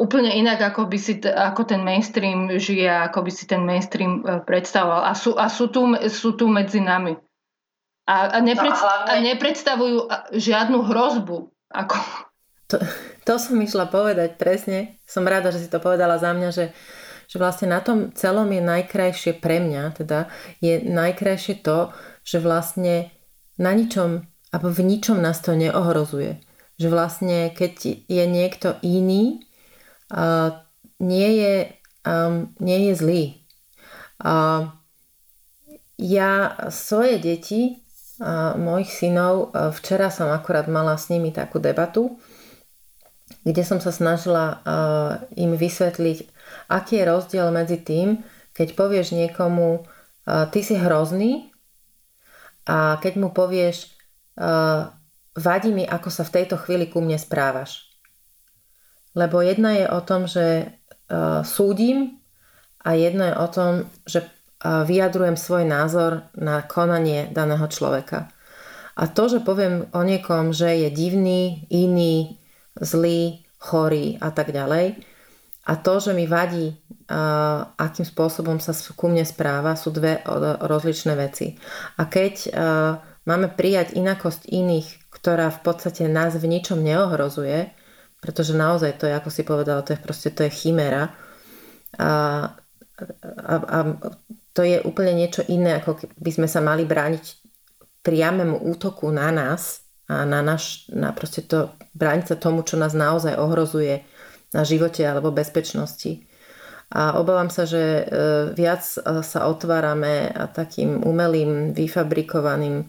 úplne 0.00 0.32
inak, 0.32 0.64
ako, 0.64 0.88
by 0.88 0.96
si, 0.96 1.20
ako 1.20 1.68
ten 1.68 1.84
mainstream 1.84 2.48
žije, 2.56 2.88
ako 2.88 3.28
by 3.28 3.30
si 3.32 3.44
ten 3.44 3.60
mainstream 3.68 4.24
e, 4.24 4.40
predstavoval. 4.40 5.04
A 5.04 5.12
sú, 5.12 5.36
a 5.36 5.52
sú, 5.52 5.68
tu, 5.68 5.92
sú 6.08 6.40
tu 6.40 6.48
medzi 6.48 6.80
nami. 6.80 7.20
A, 8.08 8.32
a, 8.32 8.38
nepredst- 8.40 8.80
no 8.80 8.88
a, 8.88 8.92
hlavne... 8.96 9.08
a 9.12 9.14
nepredstavujú 9.34 9.98
žiadnu 10.32 10.78
hrozbu. 10.88 11.52
Ako... 11.68 11.96
To, 12.66 12.82
to 13.22 13.34
som 13.38 13.56
išla 13.62 13.86
povedať 13.86 14.34
presne. 14.40 14.98
Som 15.06 15.26
rada, 15.30 15.54
že 15.54 15.62
si 15.62 15.68
to 15.70 15.78
povedala 15.78 16.18
za 16.18 16.34
mňa, 16.34 16.50
že, 16.50 16.74
že 17.30 17.36
vlastne 17.38 17.70
na 17.70 17.78
tom 17.78 18.10
celom 18.14 18.50
je 18.50 18.62
najkrajšie 18.62 19.38
pre 19.38 19.62
mňa, 19.62 19.94
teda 19.94 20.26
je 20.58 20.82
najkrajšie 20.82 21.62
to, 21.62 21.94
že 22.26 22.42
vlastne 22.42 23.14
na 23.56 23.70
ničom 23.70 24.26
a 24.52 24.56
v 24.58 24.80
ničom 24.82 25.20
nás 25.20 25.42
to 25.44 25.52
neohrozuje. 25.52 26.40
Že 26.76 26.88
vlastne, 26.92 27.38
keď 27.52 28.04
je 28.04 28.24
niekto 28.28 28.76
iný, 28.84 29.46
uh, 30.12 30.60
nie, 31.00 31.30
je, 31.40 31.54
um, 32.04 32.52
nie 32.60 32.90
je 32.90 32.92
zlý. 32.96 33.22
Uh, 34.20 34.72
ja 35.96 36.56
svoje 36.68 37.16
deti, 37.20 37.80
uh, 38.20 38.56
mojich 38.56 38.92
synov, 38.92 39.52
uh, 39.52 39.72
včera 39.72 40.12
som 40.12 40.28
akurát 40.28 40.68
mala 40.68 41.00
s 41.00 41.08
nimi 41.08 41.32
takú 41.32 41.60
debatu, 41.60 42.20
kde 43.46 43.62
som 43.62 43.78
sa 43.78 43.94
snažila 43.94 44.58
uh, 44.66 45.22
im 45.38 45.54
vysvetliť, 45.54 46.18
aký 46.66 46.98
je 46.98 47.04
rozdiel 47.06 47.46
medzi 47.54 47.78
tým, 47.78 48.26
keď 48.50 48.74
povieš 48.74 49.14
niekomu, 49.14 49.86
uh, 49.86 50.50
ty 50.50 50.66
si 50.66 50.74
hrozný 50.74 51.54
a 52.66 52.98
keď 52.98 53.22
mu 53.22 53.30
povieš, 53.30 53.94
uh, 54.42 54.90
vadí 55.38 55.70
mi, 55.70 55.86
ako 55.86 56.10
sa 56.10 56.26
v 56.26 56.34
tejto 56.42 56.58
chvíli 56.58 56.90
ku 56.90 56.98
mne 56.98 57.22
správaš. 57.22 57.86
Lebo 59.14 59.38
jedna 59.40 59.78
je 59.78 59.86
o 59.88 60.00
tom, 60.04 60.28
že 60.28 60.76
súdim 61.46 62.20
a 62.84 62.92
jedna 62.98 63.32
je 63.32 63.36
o 63.40 63.48
tom, 63.48 63.72
že 64.04 64.28
vyjadrujem 64.60 65.40
svoj 65.40 65.64
názor 65.64 66.28
na 66.36 66.60
konanie 66.60 67.30
daného 67.32 67.64
človeka. 67.70 68.28
A 68.96 69.08
to, 69.08 69.28
že 69.28 69.44
poviem 69.44 69.88
o 69.92 70.00
niekom, 70.04 70.52
že 70.52 70.84
je 70.84 70.88
divný, 70.92 71.68
iný, 71.68 72.40
zlý, 72.80 73.44
chorý 73.56 74.20
a 74.20 74.30
tak 74.30 74.52
ďalej, 74.52 75.00
a 75.66 75.74
to, 75.82 75.98
že 75.98 76.14
mi 76.14 76.30
vadí, 76.30 76.70
uh, 76.70 77.74
akým 77.74 78.06
spôsobom 78.06 78.62
sa 78.62 78.70
ku 78.94 79.10
mne 79.10 79.26
správa, 79.26 79.74
sú 79.74 79.90
dve 79.90 80.22
rozličné 80.62 81.18
veci. 81.18 81.58
A 81.98 82.06
keď 82.06 82.34
uh, 82.54 82.94
Máme 83.26 83.50
prijať 83.50 83.98
inakosť 83.98 84.46
iných, 84.46 85.10
ktorá 85.10 85.50
v 85.50 85.60
podstate 85.66 86.06
nás 86.06 86.38
v 86.38 86.46
ničom 86.46 86.78
neohrozuje, 86.78 87.74
pretože 88.22 88.54
naozaj 88.54 89.02
to 89.02 89.10
je, 89.10 89.18
ako 89.18 89.30
si 89.34 89.42
povedala, 89.42 89.82
to 89.82 89.98
je 89.98 90.00
proste 90.00 90.30
to 90.30 90.46
je 90.46 90.54
chimera. 90.54 91.10
A, 91.98 92.10
a, 93.42 93.54
a 93.58 93.78
to 94.54 94.62
je 94.62 94.78
úplne 94.86 95.18
niečo 95.18 95.42
iné, 95.50 95.82
ako 95.82 96.06
by 96.22 96.30
sme 96.30 96.46
sa 96.46 96.62
mali 96.62 96.86
brániť 96.86 97.24
priamému 98.06 98.62
útoku 98.62 99.10
na 99.10 99.34
nás 99.34 99.82
a 100.06 100.22
na, 100.22 100.42
naš, 100.42 100.86
na 100.90 101.10
proste 101.10 101.42
to, 101.42 101.74
brániť 101.98 102.34
sa 102.34 102.36
tomu, 102.38 102.62
čo 102.62 102.78
nás 102.78 102.94
naozaj 102.94 103.34
ohrozuje 103.34 104.06
na 104.54 104.62
živote 104.62 105.02
alebo 105.02 105.34
bezpečnosti. 105.34 106.22
A 106.86 107.18
obávam 107.18 107.50
sa, 107.50 107.66
že 107.66 107.82
e, 107.82 108.02
viac 108.54 108.86
sa 109.26 109.40
otvárame 109.50 110.30
takým 110.54 111.02
umelým, 111.02 111.74
vyfabrikovaným 111.74 112.86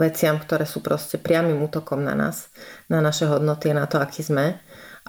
veciam, 0.00 0.36
ktoré 0.40 0.64
sú 0.64 0.80
proste 0.80 1.20
priamým 1.20 1.60
útokom 1.60 2.00
na 2.00 2.16
nás, 2.16 2.48
na 2.88 3.04
naše 3.04 3.28
hodnoty 3.28 3.76
na 3.76 3.84
to, 3.84 4.00
aký 4.00 4.24
sme. 4.24 4.56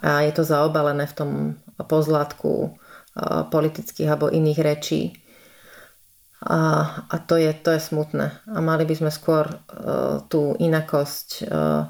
A 0.04 0.28
je 0.28 0.32
to 0.36 0.44
zaobalené 0.44 1.08
v 1.08 1.16
tom 1.16 1.32
pozlátku 1.80 2.76
politických 3.52 4.12
alebo 4.12 4.28
iných 4.28 4.60
rečí. 4.60 5.02
A, 6.46 6.60
a 7.10 7.16
to, 7.26 7.42
je, 7.42 7.50
to 7.58 7.74
je 7.74 7.82
smutné. 7.82 8.38
A 8.46 8.58
mali 8.62 8.86
by 8.86 8.94
sme 8.94 9.12
skôr 9.12 9.50
uh, 9.50 10.22
tú 10.30 10.54
inakosť 10.62 11.30
uh, 11.42 11.90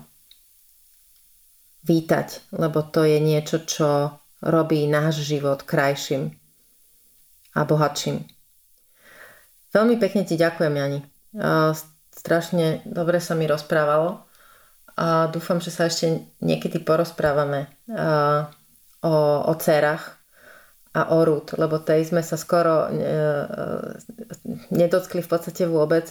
vítať, 1.85 2.55
lebo 2.55 2.81
to 2.87 3.03
je 3.03 3.19
niečo, 3.19 3.67
čo 3.67 4.15
robí 4.41 4.87
náš 4.89 5.21
život 5.27 5.61
krajším 5.67 6.33
a 7.55 7.61
bohatším. 7.63 8.25
Veľmi 9.75 9.95
pekne 9.99 10.23
ti 10.23 10.39
ďakujem, 10.39 10.73
Jani. 10.75 10.99
Strašne 12.15 12.81
dobre 12.87 13.19
sa 13.19 13.35
mi 13.35 13.43
rozprávalo 13.43 14.23
a 14.95 15.27
dúfam, 15.27 15.59
že 15.59 15.69
sa 15.69 15.91
ešte 15.91 16.31
niekedy 16.39 16.79
porozprávame 16.79 17.67
o, 19.03 19.11
o 19.45 19.53
cerách 19.59 20.15
a 20.95 21.11
o 21.11 21.19
lebo 21.59 21.75
tej 21.83 22.07
sme 22.07 22.23
sa 22.23 22.39
skoro 22.39 22.87
e, 22.87 22.95
e, 22.95 23.11
nedotkli 24.71 25.19
v 25.19 25.27
podstate 25.27 25.67
vôbec. 25.67 26.07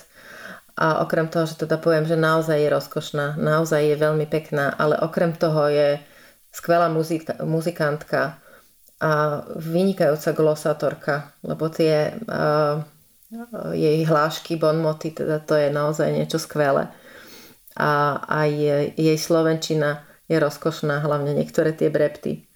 A 0.77 1.01
okrem 1.01 1.31
toho, 1.31 1.49
že 1.49 1.65
teda 1.65 1.81
poviem, 1.81 2.05
že 2.05 2.21
naozaj 2.21 2.59
je 2.59 2.69
rozkošná, 2.69 3.41
naozaj 3.41 3.95
je 3.95 3.97
veľmi 3.97 4.27
pekná, 4.29 4.75
ale 4.77 4.99
okrem 5.01 5.33
toho 5.33 5.71
je 5.71 6.03
skvelá 6.51 6.91
muzika, 6.91 7.39
muzikantka 7.47 8.43
a 8.99 9.11
vynikajúca 9.55 10.35
glosátorka, 10.35 11.15
lebo 11.47 11.71
tie 11.71 12.19
uh, 12.27 12.83
jej 13.71 14.03
hlášky, 14.03 14.59
bonmoty, 14.59 15.15
teda 15.15 15.39
to 15.47 15.55
je 15.55 15.71
naozaj 15.71 16.11
niečo 16.11 16.43
skvelé. 16.43 16.91
A 17.79 18.19
aj 18.27 18.51
jej 18.99 19.19
slovenčina 19.19 20.03
je 20.27 20.43
rozkošná, 20.43 21.07
hlavne 21.07 21.39
niektoré 21.39 21.71
tie 21.71 21.87
brepty. 21.87 22.47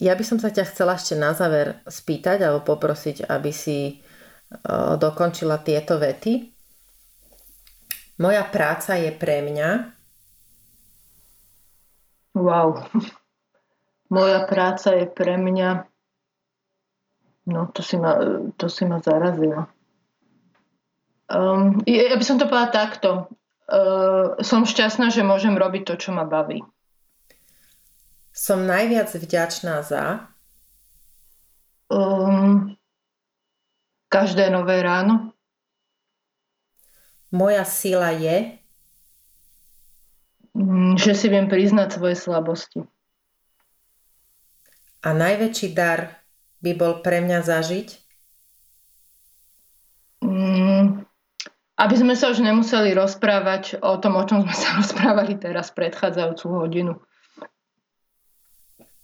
Ja 0.00 0.16
by 0.16 0.24
som 0.24 0.40
sa 0.40 0.48
ťa 0.48 0.64
chcela 0.72 0.96
ešte 0.96 1.14
na 1.14 1.36
záver 1.36 1.84
spýtať 1.84 2.40
alebo 2.40 2.64
poprosiť, 2.64 3.28
aby 3.28 3.52
si 3.52 4.00
dokončila 4.96 5.60
tieto 5.60 6.00
vety. 6.00 6.48
Moja 8.18 8.44
práca 8.48 8.96
je 8.96 9.12
pre 9.12 9.44
mňa. 9.44 9.70
Wow. 12.34 12.88
Moja 14.08 14.48
práca 14.48 14.96
je 14.96 15.06
pre 15.06 15.36
mňa 15.36 15.90
No, 17.50 17.66
to 17.74 17.82
si 17.82 17.96
ma, 17.96 18.14
to 18.56 18.68
si 18.68 18.86
ma 18.86 19.02
zarazilo. 19.02 19.66
Um, 21.30 21.82
ja 21.86 22.14
by 22.14 22.24
som 22.26 22.38
to 22.38 22.46
povedala 22.46 22.70
takto. 22.70 23.10
Uh, 23.70 24.38
som 24.42 24.66
šťastná, 24.66 25.14
že 25.14 25.26
môžem 25.26 25.54
robiť 25.54 25.82
to, 25.86 25.94
čo 25.98 26.10
ma 26.14 26.26
baví. 26.26 26.62
Som 28.40 28.64
najviac 28.64 29.12
vďačná 29.12 29.84
za? 29.84 30.32
Um, 31.92 32.72
každé 34.08 34.48
nové 34.48 34.80
ráno. 34.80 35.36
Moja 37.28 37.68
sila 37.68 38.16
je? 38.16 38.56
Um, 40.56 40.96
že 40.96 41.12
si 41.12 41.28
viem 41.28 41.52
priznať 41.52 42.00
svoje 42.00 42.16
slabosti. 42.16 42.80
A 45.04 45.12
najväčší 45.12 45.76
dar 45.76 46.24
by 46.64 46.72
bol 46.80 47.04
pre 47.04 47.20
mňa 47.20 47.44
zažiť? 47.44 47.88
Mm, 50.24 51.04
aby 51.76 51.94
sme 51.96 52.16
sa 52.16 52.32
už 52.32 52.40
nemuseli 52.40 52.96
rozprávať 52.96 53.84
o 53.84 54.00
tom, 54.00 54.16
o 54.16 54.24
čom 54.24 54.48
sme 54.48 54.56
sa 54.56 54.68
rozprávali 54.80 55.36
teraz 55.36 55.68
predchádzajúcu 55.76 56.46
hodinu. 56.56 56.96